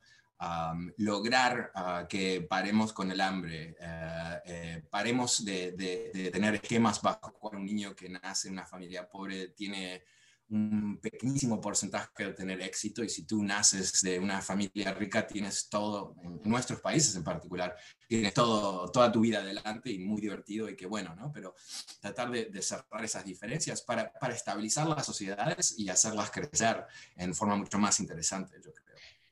lograr 0.97 1.71
ah, 1.75 2.05
que 2.07 2.41
paremos 2.41 2.93
con 2.93 3.11
el 3.11 3.21
hambre, 3.21 3.75
eh, 3.79 4.41
eh, 4.45 4.83
paremos 4.89 5.43
de, 5.43 6.29
tener 6.31 6.55
esquemas 6.55 7.01
bajo 7.01 7.33
cual 7.33 7.57
un 7.57 7.65
niño 7.65 7.95
que 7.95 8.09
nace 8.09 8.47
en 8.47 8.53
una 8.53 8.65
familia 8.65 9.07
pobre 9.09 9.49
tiene 9.49 10.03
un 10.49 10.99
pequeñísimo 11.01 11.59
porcentaje 11.59 12.25
de 12.25 12.33
tener 12.33 12.61
éxito 12.61 13.03
y 13.03 13.09
si 13.09 13.25
tú 13.25 13.43
naces 13.43 14.01
de 14.01 14.19
una 14.19 14.41
familia 14.41 14.93
rica 14.93 15.25
tienes 15.25 15.67
todo, 15.69 16.15
en 16.21 16.41
nuestros 16.43 16.81
países 16.81 17.15
en 17.15 17.23
particular, 17.23 17.75
tienes 18.07 18.33
todo, 18.33 18.89
toda 18.91 19.11
tu 19.11 19.21
vida 19.21 19.39
adelante 19.39 19.91
y 19.91 19.99
muy 19.99 20.21
divertido 20.21 20.69
y 20.69 20.75
qué 20.75 20.85
bueno, 20.85 21.15
¿no? 21.15 21.31
Pero 21.31 21.55
tratar 21.99 22.29
de, 22.29 22.45
de 22.45 22.61
cerrar 22.61 23.03
esas 23.03 23.25
diferencias 23.25 23.81
para, 23.81 24.11
para 24.13 24.35
estabilizar 24.35 24.87
las 24.87 25.05
sociedades 25.05 25.75
y 25.77 25.89
hacerlas 25.89 26.29
crecer 26.29 26.85
en 27.15 27.33
forma 27.33 27.55
mucho 27.55 27.79
más 27.79 27.99
interesante, 27.99 28.55
yo 28.63 28.71
creo. 28.71 28.85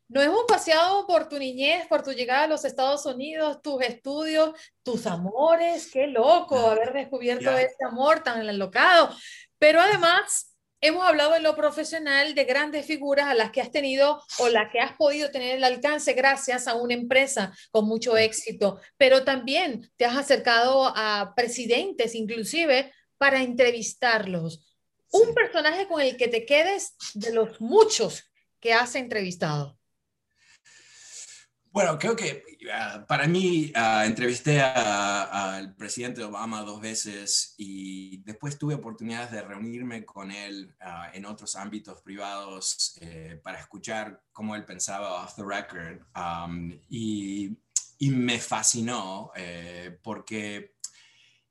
Nos 0.09 0.23
hemos 0.25 0.43
paseado 0.47 1.07
por 1.07 1.27
tu 1.27 1.39
niñez, 1.39 1.87
por 1.87 2.03
tu 2.03 2.11
llegada 2.11 2.43
a 2.43 2.47
los 2.47 2.65
Estados 2.65 3.05
Unidos, 3.05 3.61
tus 3.63 3.81
estudios, 3.81 4.53
tus 4.83 5.07
amores. 5.07 5.89
Qué 5.91 6.05
loco 6.05 6.55
haber 6.55 6.93
descubierto 6.93 7.49
este 7.49 7.85
amor 7.85 8.21
tan 8.21 8.47
enlocado. 8.47 9.09
Pero 9.57 9.81
además, 9.81 10.52
hemos 10.83 11.05
hablado 11.05 11.35
en 11.35 11.43
lo 11.43 11.55
profesional 11.55 12.35
de 12.35 12.43
grandes 12.43 12.85
figuras 12.85 13.27
a 13.27 13.33
las 13.33 13.51
que 13.51 13.61
has 13.61 13.71
tenido 13.71 14.21
o 14.39 14.49
las 14.49 14.69
que 14.69 14.81
has 14.81 14.93
podido 14.97 15.31
tener 15.31 15.55
el 15.55 15.63
alcance 15.63 16.11
gracias 16.11 16.67
a 16.67 16.75
una 16.75 16.93
empresa 16.93 17.53
con 17.71 17.85
mucho 17.85 18.17
éxito. 18.17 18.79
Pero 18.97 19.23
también 19.23 19.89
te 19.95 20.03
has 20.03 20.17
acercado 20.17 20.91
a 20.93 21.33
presidentes, 21.37 22.15
inclusive, 22.15 22.91
para 23.17 23.41
entrevistarlos. 23.41 24.77
Un 25.09 25.33
personaje 25.33 25.87
con 25.87 26.01
el 26.01 26.17
que 26.17 26.27
te 26.27 26.45
quedes 26.45 26.95
de 27.13 27.31
los 27.31 27.61
muchos 27.61 28.29
que 28.59 28.73
has 28.73 28.95
entrevistado. 28.95 29.79
Bueno, 31.73 31.97
creo 31.97 32.15
que 32.15 32.43
ah, 32.71 33.03
para 33.07 33.25
mí 33.25 33.71
ah, 33.73 34.05
entrevisté 34.05 34.61
al 34.61 35.75
presidente 35.75 36.23
Obama 36.23 36.61
dos 36.61 36.79
veces 36.79 37.55
y 37.57 38.17
después 38.17 38.59
tuve 38.59 38.75
oportunidades 38.75 39.31
de 39.31 39.41
reunirme 39.41 40.05
con 40.05 40.29
él 40.29 40.75
ah, 40.81 41.09
en 41.15 41.25
otros 41.25 41.55
ámbitos 41.55 41.99
privados 42.03 42.95
eh, 43.01 43.41
para 43.43 43.59
escuchar 43.59 44.21
cómo 44.31 44.55
él 44.55 44.65
pensaba 44.65 45.23
off 45.23 45.33
the 45.35 45.43
record. 45.43 45.99
y, 46.89 47.57
y, 47.97 48.09
me 48.11 48.37
fascinó 48.37 49.31
eh, 49.35 49.97
porque 50.03 50.75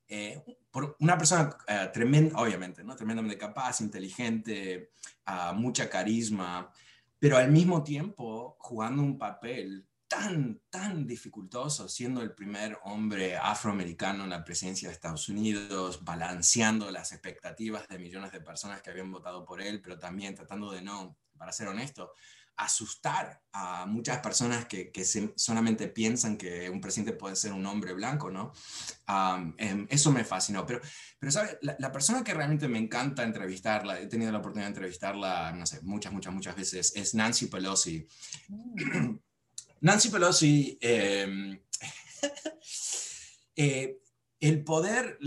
eh, 0.06 0.40
por 0.70 0.96
una 1.00 1.18
persona 1.18 1.50
tremenda, 1.92 2.38
obviamente, 2.38 2.84
¿no? 2.84 2.94
tremendamente 2.94 3.36
capaz, 3.36 3.80
inteligente, 3.80 4.92
mucha 5.54 5.90
carisma, 5.90 6.72
pero 7.18 7.38
al 7.38 7.50
mismo 7.50 7.82
tiempo 7.82 8.54
jugando 8.60 9.02
un 9.02 9.18
papel 9.18 9.84
tan, 10.12 10.60
tan 10.68 11.06
dificultoso 11.06 11.88
siendo 11.88 12.20
el 12.20 12.34
primer 12.34 12.78
hombre 12.84 13.38
afroamericano 13.38 14.24
en 14.24 14.30
la 14.30 14.44
presidencia 14.44 14.88
de 14.88 14.94
Estados 14.94 15.26
Unidos, 15.30 16.04
balanceando 16.04 16.90
las 16.90 17.12
expectativas 17.12 17.88
de 17.88 17.98
millones 17.98 18.30
de 18.30 18.42
personas 18.42 18.82
que 18.82 18.90
habían 18.90 19.10
votado 19.10 19.46
por 19.46 19.62
él, 19.62 19.80
pero 19.80 19.98
también 19.98 20.34
tratando 20.34 20.70
de 20.70 20.82
no, 20.82 21.16
para 21.38 21.50
ser 21.50 21.68
honesto, 21.68 22.12
asustar 22.56 23.40
a 23.52 23.86
muchas 23.86 24.18
personas 24.18 24.66
que, 24.66 24.92
que 24.92 25.02
solamente 25.34 25.88
piensan 25.88 26.36
que 26.36 26.68
un 26.68 26.82
presidente 26.82 27.14
puede 27.14 27.34
ser 27.34 27.54
un 27.54 27.64
hombre 27.64 27.94
blanco, 27.94 28.30
¿no? 28.30 28.52
Em, 29.56 29.86
eso 29.88 30.12
me 30.12 30.24
fascinó. 30.24 30.66
Pero, 30.66 30.82
pero 31.18 31.32
¿sabe? 31.32 31.58
La, 31.62 31.74
la, 31.78 31.90
persona 31.90 32.22
que 32.22 32.34
realmente 32.34 32.68
me 32.68 32.78
encanta 32.78 33.22
entrevistarla, 33.22 33.98
he 33.98 34.08
tenido 34.08 34.30
la 34.30 34.38
oportunidad 34.38 34.66
de 34.66 34.74
entrevistarla, 34.74 35.52
no 35.52 35.64
sé, 35.64 35.80
muchas, 35.80 36.12
muchas, 36.12 36.34
muchas 36.34 36.54
veces, 36.54 36.92
es 36.94 37.14
Nancy 37.14 37.46
Pelosi. 37.46 38.06
Mm. 38.48 39.16
Nancy 39.82 40.10
Pelosi, 40.10 40.78
em, 40.80 41.60
eh, 43.56 43.98
el 44.40 44.64
poder 44.64 45.18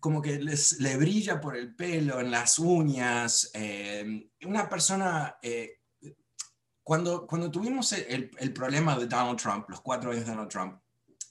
como 0.00 0.20
que 0.20 0.38
les, 0.38 0.80
le 0.80 0.96
brilla 0.96 1.40
por 1.40 1.56
el 1.56 1.74
pelo, 1.74 2.20
en 2.20 2.30
las 2.30 2.58
uñas. 2.58 3.50
Em, 3.54 4.28
una 4.44 4.68
persona, 4.68 5.38
eh, 5.42 5.80
cuando, 6.82 7.26
cuando 7.26 7.50
tuvimos 7.50 7.92
el, 7.92 8.30
el, 8.38 8.52
problema 8.52 8.98
de 8.98 9.06
Donald 9.06 9.40
Trump, 9.40 9.70
los 9.70 9.80
cuatro 9.80 10.10
años 10.10 10.26
de 10.26 10.30
Donald 10.32 10.50
Trump, 10.50 10.80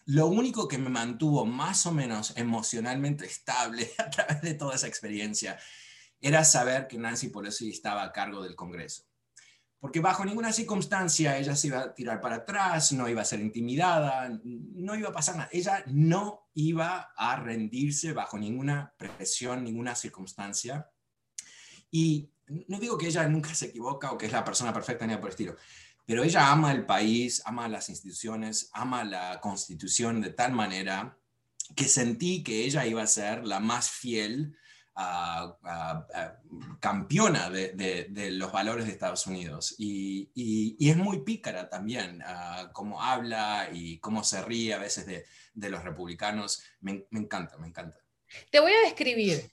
lo 0.05 0.27
único 0.27 0.67
que 0.67 0.79
me 0.79 0.89
mantuvo 0.89 1.45
más 1.45 1.85
o 1.85 1.91
menos 1.91 2.33
emocionalmente 2.35 3.25
estable 3.25 3.91
a 3.99 4.09
través 4.09 4.41
de 4.41 4.55
toda 4.55 4.75
esa 4.75 4.87
experiencia 4.87 5.59
era 6.19 6.43
saber 6.43 6.87
que 6.87 6.97
Nancy 6.97 7.29
Pelosi 7.29 7.69
estaba 7.69 8.03
a 8.03 8.11
cargo 8.11 8.41
del 8.41 8.55
Congreso. 8.55 9.10
Porque 9.81 9.99
bajo 9.99 10.23
ninguna 10.23 10.53
circunstancia 10.53 11.39
ella 11.39 11.55
se 11.55 11.67
iba 11.67 11.79
a 11.79 11.95
tirar 11.95 12.21
para 12.21 12.35
atrás, 12.37 12.91
no 12.91 13.09
iba 13.09 13.23
a 13.23 13.25
ser 13.25 13.39
intimidada, 13.39 14.29
no 14.43 14.95
iba 14.95 15.09
a 15.09 15.11
pasar 15.11 15.37
nada. 15.37 15.49
Ella 15.51 15.83
no 15.87 16.49
iba 16.53 17.11
a 17.17 17.35
rendirse 17.37 18.13
bajo 18.13 18.37
ninguna 18.37 18.93
presión, 18.95 19.63
ninguna 19.63 19.95
circunstancia. 19.95 20.87
Y 21.89 22.29
no 22.67 22.79
digo 22.79 22.95
que 22.95 23.07
ella 23.07 23.27
nunca 23.27 23.55
se 23.55 23.65
equivoca 23.65 24.11
o 24.11 24.19
que 24.19 24.27
es 24.27 24.31
la 24.31 24.45
persona 24.45 24.71
perfecta 24.71 25.07
ni 25.07 25.17
por 25.17 25.31
estilo, 25.31 25.55
pero 26.05 26.23
ella 26.23 26.51
ama 26.51 26.71
el 26.71 26.85
país, 26.85 27.41
ama 27.45 27.67
las 27.67 27.89
instituciones, 27.89 28.69
ama 28.73 29.03
la 29.03 29.39
constitución 29.41 30.21
de 30.21 30.29
tal 30.29 30.51
manera 30.51 31.17
que 31.75 31.85
sentí 31.85 32.43
que 32.43 32.65
ella 32.65 32.85
iba 32.85 33.01
a 33.01 33.07
ser 33.07 33.47
la 33.47 33.59
más 33.59 33.89
fiel 33.89 34.55
campeona 36.79 37.49
de, 37.49 38.29
los 38.31 38.51
valores 38.51 38.85
de 38.85 38.91
Estados 38.91 39.27
Unidos. 39.27 39.75
Y, 39.77 40.77
es 40.79 40.97
muy 40.97 41.23
pícara 41.23 41.69
también, 41.69 42.23
cómo 42.73 43.01
habla 43.01 43.69
y 43.71 43.99
cómo 43.99 44.23
se 44.23 44.41
ríe 44.41 44.73
a 44.73 44.79
veces 44.79 45.05
de, 45.05 45.69
los 45.69 45.83
republicanos. 45.83 46.63
Me, 46.81 47.05
encanta, 47.11 47.57
me 47.57 47.67
encanta. 47.67 47.99
Te 48.49 48.59
voy 48.59 48.73
a 48.73 48.81
describir. 48.81 49.51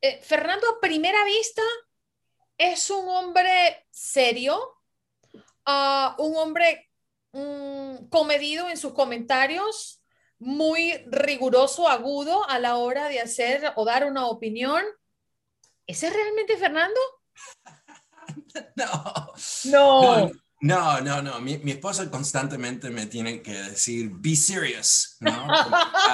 Eh, 0.00 0.20
Fernando, 0.22 0.66
a 0.68 0.80
primera 0.80 1.24
vista, 1.24 1.62
es 2.58 2.90
un 2.90 3.08
hombre 3.08 3.86
serio, 3.90 4.60
ah, 5.64 6.16
un 6.18 6.36
hombre 6.36 6.90
mm, 7.32 8.08
comedido 8.08 8.68
en 8.68 8.76
sus 8.76 8.92
comentarios, 8.92 10.01
muy 10.42 10.92
riguroso, 11.06 11.88
agudo 11.88 12.48
a 12.48 12.58
la 12.58 12.76
hora 12.76 13.08
de 13.08 13.20
hacer 13.20 13.72
o 13.76 13.84
dar 13.84 14.04
una 14.04 14.26
opinión. 14.26 14.82
¿Ese 15.86 16.08
es 16.08 16.12
realmente 16.12 16.56
Fernando? 16.56 17.00
no. 18.76 19.32
No. 19.64 20.30
No, 20.62 21.00
no, 21.00 21.22
no. 21.22 21.40
Mi, 21.40 21.58
mi, 21.58 21.72
esposa 21.72 22.08
constantemente 22.08 22.88
me 22.88 23.06
tiene 23.06 23.42
que 23.42 23.52
decir, 23.52 24.12
be 24.14 24.36
serious, 24.36 25.16
¿no? 25.20 25.30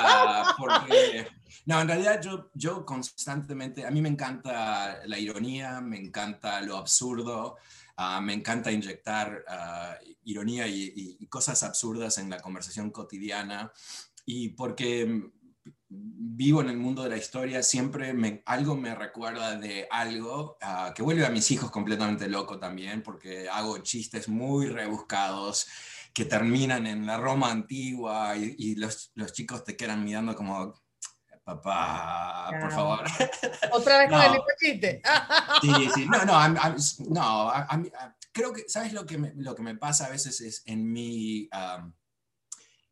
Ah, 0.00 0.54
porque, 0.56 1.28
no, 1.66 1.80
en 1.80 1.88
realidad 1.88 2.20
yo, 2.22 2.50
yo 2.54 2.86
constantemente, 2.86 3.84
a 3.84 3.90
mí 3.90 4.00
me 4.00 4.08
encanta 4.08 5.00
la 5.04 5.18
ironía, 5.18 5.82
me 5.82 5.98
encanta 5.98 6.62
lo 6.62 6.78
absurdo, 6.78 7.56
ah, 7.96 8.22
me 8.22 8.32
encanta 8.32 8.72
inyectar 8.72 9.44
ah, 9.48 9.96
ironía 10.24 10.66
y, 10.66 11.16
y, 11.20 11.26
cosas 11.26 11.62
absurdas 11.62 12.16
en 12.16 12.30
la 12.30 12.40
conversación 12.40 12.90
cotidiana 12.90 13.70
y 14.30 14.50
porque 14.50 15.30
vivo 15.88 16.60
en 16.60 16.68
el 16.68 16.76
mundo 16.76 17.02
de 17.02 17.08
la 17.08 17.16
historia, 17.16 17.62
siempre 17.62 18.12
me, 18.12 18.42
algo 18.44 18.76
me 18.76 18.94
recuerda 18.94 19.56
de 19.56 19.88
algo 19.90 20.58
ah, 20.60 20.92
que 20.94 21.02
vuelve 21.02 21.24
a 21.24 21.30
mis 21.30 21.50
hijos 21.50 21.70
completamente 21.70 22.28
loco 22.28 22.58
también, 22.58 23.02
porque 23.02 23.48
hago 23.48 23.78
chistes 23.78 24.28
muy 24.28 24.66
rebuscados 24.66 25.66
que 26.12 26.26
terminan 26.26 26.86
en 26.86 27.06
la 27.06 27.16
Roma 27.16 27.50
antigua 27.50 28.36
y, 28.36 28.74
los, 28.74 29.12
los, 29.14 29.32
chicos 29.32 29.64
te 29.64 29.78
quedan 29.78 30.04
mirando 30.04 30.36
como, 30.36 30.74
papá, 31.42 32.50
por 32.60 32.70
favor. 32.70 33.04
Otra 33.72 33.98
vez 34.00 34.10
con 34.10 34.20
el 34.20 34.30
mismo 34.32 34.46
chiste. 34.60 35.00
sí, 35.62 35.88
sí, 35.94 36.06
no, 36.06 36.24
no, 36.26 36.54
no 37.08 37.52
creo 38.30 38.52
que, 38.52 38.68
¿sabes 38.68 38.92
lo 38.92 39.06
que, 39.06 39.16
me, 39.16 39.32
lo 39.36 39.54
que 39.54 39.62
me 39.62 39.74
pasa 39.74 40.04
a 40.04 40.10
veces 40.10 40.42
es 40.42 40.62
en 40.66 40.92
mi 40.92 41.48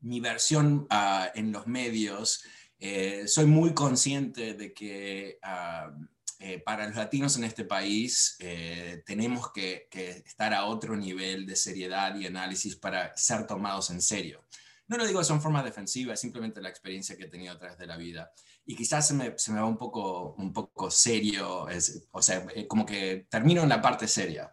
mi 0.07 0.21
versión 0.21 0.87
ah, 0.89 1.31
en 1.35 1.53
los 1.53 1.67
medios, 1.67 2.45
eh, 2.79 3.25
soy 3.27 3.47
muy 3.47 3.75
consciente 3.75 4.55
de 4.55 4.73
que 4.73 5.39
ah, 5.43 5.91
eh, 6.39 6.61
para 6.61 6.87
los 6.87 6.97
latinos 6.97 7.37
en 7.37 7.45
este 7.45 7.65
país 7.65 8.37
eh, 8.39 9.03
tenemos 9.05 9.51
que, 9.53 9.89
estar 10.25 10.55
a 10.55 10.67
otro 10.67 10.97
nivel 10.97 11.45
de 11.45 11.57
seriedad 11.57 12.15
y 12.15 12.27
análisis 12.27 12.77
para 12.77 13.17
ser 13.17 13.47
tomados 13.47 13.91
en 13.91 14.01
serio. 14.01 14.45
No 14.87 14.97
lo 14.97 15.07
digo 15.07 15.21
de 15.21 15.41
forma 15.41 15.65
defensiva, 15.65 16.15
es 16.15 16.21
simplemente 16.21 16.61
la 16.61 16.69
experiencia 16.69 17.17
que 17.17 17.25
he 17.25 17.29
tenido 17.29 17.53
a 17.53 17.59
través 17.59 17.77
de 17.77 17.89
la 17.89 17.97
vida. 17.97 18.31
Y 18.65 18.77
quizás 18.77 19.09
se 19.09 19.15
me, 19.15 19.31
va 19.31 19.65
un 19.65 19.77
poco, 19.77 20.35
un 20.39 20.53
poco 20.53 20.89
serio, 20.89 21.67
o 22.13 22.23
sea, 22.23 22.47
como 22.69 22.87
que 22.87 23.27
termino 23.29 23.63
en 23.65 23.69
la 23.69 23.83
parte 23.83 24.07
seria. 24.07 24.53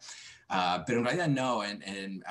Ah, 0.50 0.84
pero 0.86 1.00
en 1.00 1.06
realidad 1.06 1.28
no, 1.28 1.63
en, 1.63 2.24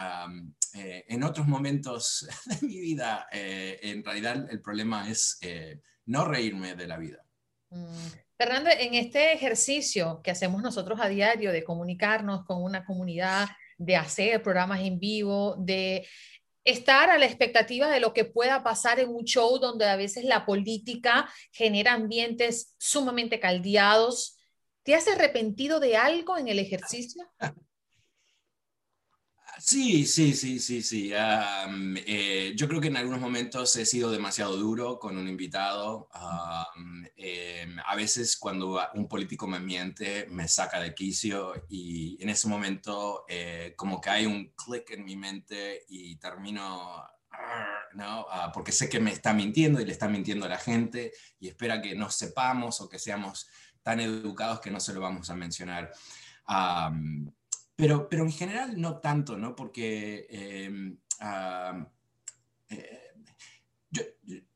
eh, 0.74 1.04
en, 1.08 1.22
otros 1.22 1.46
momentos 1.46 2.26
de 2.46 2.66
mi 2.66 2.80
vida, 2.80 3.26
eh, 3.30 3.78
en 3.82 4.04
realidad 4.04 4.50
el 4.50 4.60
problema 4.60 5.10
es 5.10 5.38
eh, 5.42 5.80
no 6.06 6.24
reírme 6.24 6.74
de 6.74 6.86
la 6.86 6.98
vida. 6.98 7.24
Mm. 7.70 8.06
Fernando, 8.38 8.70
en 8.70 8.94
este 8.94 9.32
ejercicio 9.32 10.20
que 10.22 10.30
hacemos 10.30 10.62
nosotros 10.62 10.98
a 11.00 11.08
diario 11.08 11.52
de 11.52 11.62
comunicarnos 11.62 12.44
con 12.44 12.62
una 12.62 12.84
comunidad, 12.84 13.48
de 13.78 13.96
hacer 13.96 14.42
programas 14.42 14.80
en 14.80 14.98
vivo, 14.98 15.56
de 15.58 16.06
estar 16.64 17.10
a 17.10 17.18
la 17.18 17.26
expectativa 17.26 17.88
de 17.88 18.00
lo 18.00 18.12
que 18.12 18.24
pueda 18.24 18.62
pasar 18.62 18.98
en 19.00 19.10
un 19.10 19.24
show 19.24 19.58
donde 19.58 19.86
a 19.86 19.96
veces 19.96 20.24
la 20.24 20.46
política 20.46 21.28
genera 21.52 21.92
ambientes 21.92 22.74
sumamente 22.78 23.38
caldeados. 23.40 24.38
¿Te 24.82 24.94
has 24.94 25.06
arrepentido 25.06 25.80
de 25.80 25.96
algo 25.96 26.36
en 26.36 26.48
el 26.48 26.58
ejercicio? 26.58 27.24
Sí, 29.58 30.06
sí, 30.06 30.32
sí, 30.34 30.58
sí, 30.58 30.82
sí. 30.82 31.12
Eh, 31.14 32.52
yo 32.56 32.68
creo 32.68 32.80
que 32.80 32.88
en 32.88 32.96
algunos 32.96 33.20
momentos 33.20 33.76
he 33.76 33.84
sido 33.84 34.10
demasiado 34.10 34.56
duro 34.56 34.98
con 34.98 35.16
un 35.16 35.28
invitado. 35.28 36.08
Em, 37.16 37.78
a 37.84 37.94
veces 37.94 38.36
cuando 38.36 38.80
un 38.94 39.08
político 39.08 39.46
me 39.46 39.60
miente, 39.60 40.26
me 40.30 40.48
saca 40.48 40.80
de 40.80 40.94
quicio 40.94 41.52
y 41.68 42.20
en 42.22 42.30
ese 42.30 42.48
momento 42.48 43.24
eh, 43.28 43.74
como 43.76 44.00
que 44.00 44.10
hay 44.10 44.26
un 44.26 44.52
clic 44.56 44.90
en 44.90 45.04
mi 45.04 45.16
mente 45.16 45.84
y 45.88 46.16
termino, 46.16 47.04
¿no? 47.94 48.26
Ah, 48.30 48.50
porque 48.52 48.72
sé 48.72 48.88
que 48.88 49.00
me 49.00 49.12
está 49.12 49.32
mintiendo 49.34 49.80
y 49.80 49.84
le 49.84 49.92
está 49.92 50.08
mintiendo 50.08 50.46
a 50.46 50.48
la 50.48 50.58
gente 50.58 51.12
y 51.38 51.48
espera 51.48 51.80
que 51.82 51.94
no 51.94 52.10
sepamos 52.10 52.80
o 52.80 52.88
que 52.88 52.98
seamos 52.98 53.48
tan 53.82 54.00
educados 54.00 54.60
que 54.60 54.70
no 54.70 54.80
se 54.80 54.94
lo 54.94 55.00
vamos 55.00 55.28
a 55.30 55.36
mencionar. 55.36 55.92
Pero, 57.76 58.08
pero 58.08 58.24
en 58.24 58.32
general 58.32 58.80
no 58.80 58.98
tanto, 58.98 59.36
¿no? 59.38 59.56
Porque 59.56 60.26
em, 60.30 60.98
eh, 62.68 63.12
yo, 63.90 64.02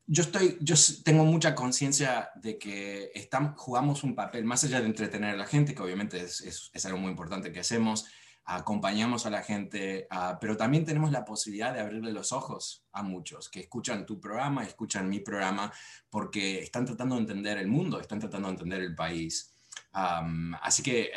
yo, 0.05 0.23
estoy, 0.23 0.57
yo 0.61 0.75
tengo 1.03 1.25
mucha 1.25 1.55
conciencia 1.55 2.29
de 2.35 2.57
que 2.57 3.11
estamos, 3.13 3.53
jugamos 3.57 4.03
un 4.03 4.15
papel, 4.15 4.45
más 4.45 4.63
allá 4.63 4.79
de 4.79 4.87
entretener 4.87 5.31
a 5.31 5.37
la 5.37 5.45
gente, 5.45 5.73
que 5.73 5.81
obviamente 5.81 6.21
es, 6.21 6.41
es, 6.41 6.71
es 6.73 6.85
algo 6.85 6.99
muy 6.99 7.11
importante 7.11 7.51
que 7.51 7.59
hacemos, 7.59 8.05
acompañamos 8.47 9.25
a 9.25 9.29
la 9.29 9.43
gente, 9.43 10.07
ah, 10.09 10.37
pero 10.39 10.55
también 10.55 10.85
tenemos 10.85 11.11
la 11.11 11.25
posibilidad 11.25 11.73
de 11.73 11.81
abrirle 11.81 12.13
los 12.13 12.31
ojos 12.31 12.85
a 12.93 13.03
muchos 13.03 13.49
que 13.49 13.59
escuchan 13.59 14.05
tu 14.05 14.21
programa, 14.21 14.63
escuchan 14.63 15.09
mi 15.09 15.19
programa, 15.19 15.71
porque 16.09 16.59
están 16.59 16.85
tratando 16.85 17.15
de 17.15 17.21
entender 17.21 17.57
el 17.57 17.67
mundo, 17.67 17.99
están 17.99 18.19
tratando 18.19 18.47
de 18.47 18.53
entender 18.53 18.81
el 18.81 18.95
país. 18.95 19.53
así 19.91 20.81
que 20.81 21.01
eh, 21.01 21.11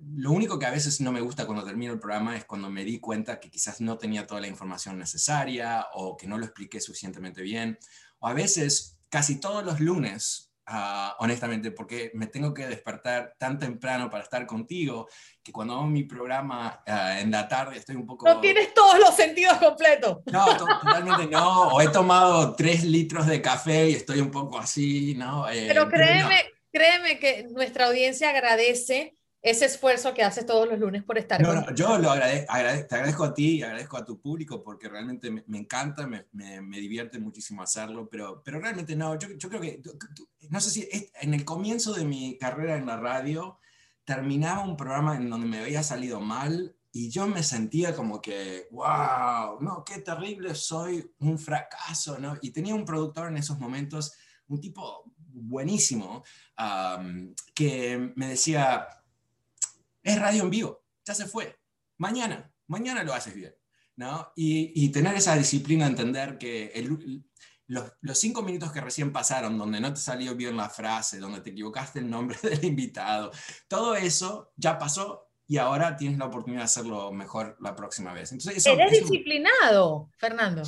lo 0.00 0.32
único 0.32 0.58
que 0.58 0.66
a 0.66 0.70
veces 0.70 1.00
no 1.00 1.12
me 1.12 1.20
gusta 1.20 1.46
cuando 1.46 1.64
termino 1.64 1.92
el 1.92 1.98
programa 1.98 2.36
es 2.36 2.44
cuando 2.44 2.70
me 2.70 2.84
di 2.84 2.98
cuenta 2.98 3.40
que 3.40 3.50
quizás 3.50 3.80
no 3.80 3.98
tenía 3.98 4.26
toda 4.26 4.40
la 4.40 4.46
información 4.46 4.98
necesaria 4.98 5.86
o 5.94 6.16
que 6.16 6.26
no 6.26 6.38
lo 6.38 6.44
expliqué 6.44 6.80
suficientemente 6.80 7.42
bien. 7.42 7.78
O 8.18 8.28
a 8.28 8.32
veces, 8.32 8.98
casi 9.08 9.40
todos 9.40 9.64
los 9.64 9.80
lunes, 9.80 10.52
ah, 10.66 11.16
honestamente, 11.20 11.70
porque 11.70 12.10
me 12.14 12.26
tengo 12.26 12.54
que 12.54 12.66
despertar 12.66 13.34
tan 13.38 13.58
temprano 13.58 14.10
para 14.10 14.24
estar 14.24 14.46
contigo, 14.46 15.08
que 15.42 15.52
cuando 15.52 15.74
hago 15.74 15.86
mi 15.86 16.04
programa 16.04 16.82
ah, 16.86 17.20
en 17.20 17.30
la 17.30 17.48
tarde 17.48 17.78
estoy 17.78 17.96
un 17.96 18.06
poco... 18.06 18.26
No 18.26 18.40
tienes 18.40 18.74
todos 18.74 18.98
los 18.98 19.14
sentidos 19.14 19.58
completos. 19.58 20.18
No, 20.32 20.56
totalmente 20.56 21.26
no. 21.26 21.68
O 21.68 21.80
he 21.80 21.88
tomado 21.88 22.54
tres 22.54 22.84
litros 22.84 23.26
de 23.26 23.42
café 23.42 23.90
y 23.90 23.94
estoy 23.94 24.20
un 24.20 24.30
poco 24.30 24.58
así, 24.58 25.14
¿no? 25.14 25.48
Eh, 25.48 25.66
pero 25.68 25.88
créeme, 25.88 26.44
créeme 26.72 27.18
que 27.18 27.46
nuestra 27.50 27.86
audiencia 27.86 28.30
agradece 28.30 29.16
ese 29.46 29.66
esfuerzo 29.66 30.12
que 30.12 30.24
haces 30.24 30.44
todos 30.44 30.68
los 30.68 30.78
lunes 30.80 31.04
por 31.04 31.18
estar 31.18 31.40
no, 31.40 31.54
no, 31.54 31.72
yo 31.72 31.98
lo 31.98 32.10
agradezco, 32.10 32.52
te 32.88 32.94
agradezco 32.96 33.24
a 33.24 33.32
ti 33.32 33.58
y 33.58 33.62
agradezco 33.62 33.96
a 33.96 34.04
tu 34.04 34.20
público 34.20 34.60
porque 34.60 34.88
realmente 34.88 35.30
me, 35.30 35.58
encanta, 35.58 36.04
me, 36.06 36.26
me, 36.32 36.80
divierte 36.80 37.20
muchísimo 37.20 37.62
hacerlo, 37.62 38.08
pero, 38.10 38.42
pero 38.44 38.58
realmente 38.58 38.96
no, 38.96 39.16
yo, 39.16 39.28
yo 39.36 39.48
creo 39.48 39.60
que, 39.60 39.80
no 40.50 40.60
sé 40.60 40.70
si 40.70 40.88
en 41.20 41.32
el 41.32 41.44
comienzo 41.44 41.94
de 41.94 42.04
mi 42.04 42.36
carrera 42.38 42.76
en 42.76 42.86
la 42.86 42.96
radio 42.96 43.60
terminaba 44.04 44.64
un 44.64 44.76
programa 44.76 45.16
en 45.16 45.30
donde 45.30 45.46
me 45.46 45.60
había 45.60 45.84
salido 45.84 46.20
mal 46.20 46.74
y 46.90 47.10
yo 47.10 47.28
me 47.28 47.44
sentía 47.44 47.94
como 47.94 48.20
que, 48.20 48.66
wow, 48.72 49.60
no, 49.60 49.84
qué 49.84 50.00
terrible, 50.00 50.56
soy 50.56 51.08
un 51.20 51.38
fracaso, 51.38 52.18
¿no? 52.18 52.36
Y 52.42 52.50
tenía 52.50 52.74
un 52.74 52.84
productor 52.84 53.28
en 53.28 53.36
esos 53.36 53.60
momentos, 53.60 54.14
un 54.48 54.60
tipo 54.60 55.04
buenísimo, 55.16 56.24
que 57.54 58.12
me 58.16 58.28
decía, 58.28 58.88
es 60.06 60.20
radio 60.20 60.42
en 60.42 60.50
vivo, 60.50 60.84
ya 61.04 61.14
se 61.14 61.26
fue. 61.26 61.58
Mañana, 61.98 62.52
mañana 62.66 63.02
lo 63.02 63.14
haces 63.14 63.34
bien. 63.34 63.54
¿no? 63.96 64.32
Y, 64.36 64.90
tener 64.90 65.14
esa 65.14 65.36
disciplina, 65.36 65.86
entender 65.86 66.36
que 66.38 66.72
los, 67.66 67.92
los, 68.00 68.18
cinco 68.18 68.42
minutos 68.42 68.70
que 68.70 68.80
recién 68.80 69.12
pasaron, 69.12 69.56
donde 69.58 69.80
no 69.80 69.92
te 69.92 70.00
salió 70.00 70.34
bien 70.36 70.56
la 70.56 70.68
frase, 70.68 71.18
donde 71.18 71.40
te 71.40 71.50
equivocaste 71.50 72.00
el 72.00 72.10
nombre 72.10 72.38
del 72.42 72.64
invitado, 72.64 73.32
todo 73.68 73.96
eso 73.96 74.52
ya 74.56 74.78
pasó 74.78 75.30
y 75.48 75.58
ahora 75.58 75.96
tienes 75.96 76.18
la 76.18 76.26
oportunidad 76.26 76.62
de 76.62 76.66
hacerlo 76.66 77.12
mejor 77.12 77.56
la 77.60 77.74
próxima 77.74 78.12
vez. 78.12 78.32
Entonces, 78.32 78.66
Eres 78.66 79.00
disciplinado, 79.00 80.10
Fernando. 80.18 80.62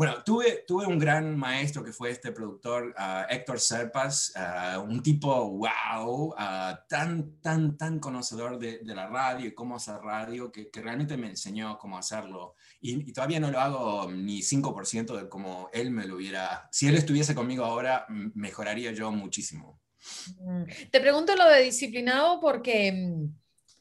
Bueno, 0.00 0.24
tuve, 0.24 0.64
un 0.86 0.98
gran 0.98 1.36
maestro 1.36 1.84
que 1.84 1.92
fue 1.92 2.10
este 2.10 2.32
productor, 2.32 2.94
uh, 2.98 3.30
Héctor 3.30 3.60
Serpas, 3.60 4.32
uh, 4.34 4.80
un 4.80 5.02
tipo, 5.02 5.50
wow, 5.50 6.28
uh, 6.28 6.74
tan, 6.88 7.38
tan, 7.42 7.76
tan 7.76 8.00
conocedor 8.00 8.58
de, 8.58 8.80
la 8.82 9.08
radio 9.08 9.48
y 9.48 9.52
cómo 9.52 9.76
hacer 9.76 9.96
radio, 9.96 10.50
que, 10.50 10.70
que 10.70 10.80
realmente 10.80 11.18
me 11.18 11.26
enseñó 11.26 11.76
cómo 11.76 11.98
hacerlo. 11.98 12.54
Y, 12.80 13.10
y, 13.10 13.12
todavía 13.12 13.40
no 13.40 13.50
lo 13.50 13.60
hago 13.60 14.10
ni 14.10 14.40
5% 14.40 15.20
de 15.20 15.28
como 15.28 15.68
él 15.70 15.90
me 15.90 16.06
lo 16.06 16.16
hubiera... 16.16 16.66
Si 16.72 16.88
él 16.88 16.96
estuviese 16.96 17.34
conmigo 17.34 17.66
ahora, 17.66 18.06
mejoraría 18.08 18.92
yo 18.92 19.12
muchísimo. 19.12 19.82
Mm. 20.38 20.62
Te 20.90 21.00
pregunto 21.02 21.36
lo 21.36 21.46
de 21.46 21.60
disciplinado 21.60 22.40
porque 22.40 22.90
mm, 22.90 23.34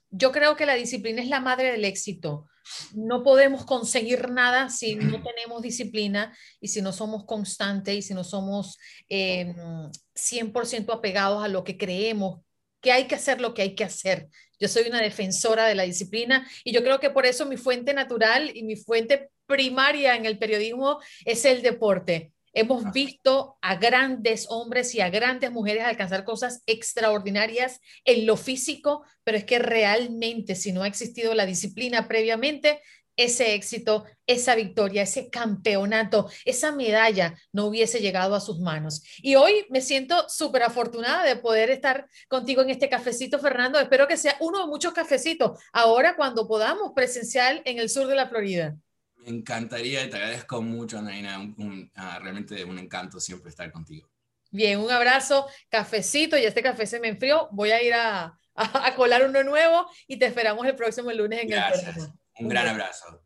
yo 0.10 0.34
creo 0.34 0.58
que 0.58 0.66
la 0.66 0.74
disciplina 0.74 1.22
es 1.22 1.30
la 1.30 1.40
madre 1.40 1.72
del 1.72 1.86
éxito 1.86 2.50
no 2.94 3.24
podemos 3.24 3.66
conseguir 3.66 4.30
nada 4.30 4.70
si 4.70 4.96
no 4.96 5.22
tenemos 5.24 5.62
disciplina 5.62 6.36
y 6.60 6.68
si 6.70 6.82
no 6.82 6.92
somos 6.94 7.26
constantes 7.26 7.96
y 7.96 8.02
si 8.02 8.14
no 8.14 8.24
somos 8.24 8.78
100% 9.10 10.94
em, 10.94 10.98
apegados 10.98 11.44
a 11.44 11.48
lo 11.48 11.64
que 11.64 11.78
creemos, 11.78 12.42
que 12.82 12.92
hay 12.92 13.08
que 13.08 13.16
hacer 13.16 13.42
lo 13.42 13.54
que 13.54 13.62
hay 13.62 13.76
que 13.76 13.84
hacer. 13.84 14.28
Yo 14.60 14.68
soy 14.68 14.88
una 14.88 15.02
defensora 15.02 15.66
de 15.66 15.76
la 15.76 15.84
disciplina 15.84 16.48
y 16.64 16.72
yo 16.72 16.84
creo 16.84 17.00
que 17.00 17.10
por 17.10 17.26
eso 17.26 17.46
mi 17.46 17.58
fuente 17.58 17.94
natural 17.94 18.52
y 18.56 18.64
mi 18.64 18.76
fuente 18.76 19.30
primaria 19.46 20.16
en 20.16 20.26
el 20.26 20.38
periodismo 20.38 21.00
es 21.26 21.46
el 21.46 21.62
deporte. 21.62 22.34
Hemos 22.60 22.92
visto 22.92 23.58
a 23.62 23.78
grandes 23.78 24.48
hombres 24.50 24.94
y 24.94 25.00
a 25.00 25.10
grandes 25.10 25.50
mujeres 25.50 25.86
alcanzar 25.86 26.26
cosas 26.26 26.62
extraordinarias 26.66 27.80
en 28.04 28.26
lo 28.26 28.36
físico, 28.36 29.06
pero 29.24 29.38
es 29.38 29.46
que 29.46 29.60
realmente 29.60 30.56
si 30.56 30.74
no 30.74 30.84
ha 30.84 30.88
existido 30.88 31.34
la 31.36 31.46
disciplina 31.46 32.10
previamente, 32.10 32.82
ese 33.16 33.54
éxito, 33.54 34.04
esa 34.28 34.56
victoria, 34.56 35.04
ese 35.04 35.30
campeonato, 35.30 36.30
esa 36.44 36.74
medalla 36.74 37.34
no 37.54 37.68
hubiese 37.68 38.02
llegado 38.02 38.36
a 38.36 38.42
sus 38.42 38.60
manos. 38.60 39.04
Y 39.20 39.36
hoy 39.36 39.66
me 39.70 39.80
siento 39.80 40.28
súper 40.28 40.64
afortunada 40.64 41.24
de 41.24 41.38
poder 41.38 41.70
estar 41.70 42.10
contigo 42.28 42.62
en 42.62 42.72
este 42.72 42.90
cafecito, 42.90 43.40
Fernando. 43.40 43.80
Espero 43.80 44.06
que 44.06 44.18
sea 44.18 44.36
uno 44.42 44.60
de 44.60 44.68
muchos 44.68 44.92
cafecitos 44.92 45.58
ahora 45.72 46.18
cuando 46.18 46.46
podamos 46.46 46.92
presencial 46.94 47.62
en 47.64 47.80
el 47.80 47.90
sur 47.90 48.08
de 48.08 48.16
la 48.16 48.28
Florida. 48.28 48.76
Me 49.20 49.30
encantaría 49.30 50.04
y 50.04 50.10
te 50.10 50.16
agradezco 50.16 50.62
mucho, 50.62 51.02
Naina. 51.02 51.40
Un, 51.40 51.92
ah, 51.96 52.20
realmente 52.22 52.64
un 52.64 52.80
encanto 52.80 53.20
siempre 53.20 53.50
estar 53.50 53.72
contigo. 53.72 54.10
Bien, 54.52 54.80
un 54.80 54.90
abrazo, 54.90 55.48
cafecito, 55.70 56.38
y 56.38 56.46
este 56.46 56.64
café 56.64 56.86
se 56.88 57.00
me 57.00 57.10
enfrió. 57.10 57.50
Voy 57.52 57.72
a 57.72 57.84
ir 57.84 57.94
a, 57.94 58.40
a, 58.56 58.96
colar 58.96 59.26
uno 59.26 59.44
nuevo 59.44 59.86
y 60.08 60.18
te 60.18 60.26
esperamos 60.26 60.66
el 60.66 60.76
próximo 60.76 61.12
lunes 61.12 61.44
en 61.44 61.50
Gracias. 61.50 61.88
el 61.88 61.94
programa. 61.94 62.16
Un 62.40 62.50
gran 62.50 62.68
abrazo. 62.68 63.24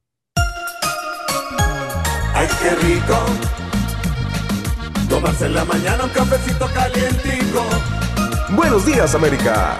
¡Ay, 2.35 2.47
qué 2.61 2.69
rico! 2.71 3.25
Tomarse 5.07 5.45
en 5.45 5.53
la 5.53 5.65
mañana 5.65 6.05
un 6.05 6.09
cafecito 6.09 6.67
calientico. 6.73 7.69
Buenos 8.49 8.85
días, 8.85 9.13
América. 9.13 9.79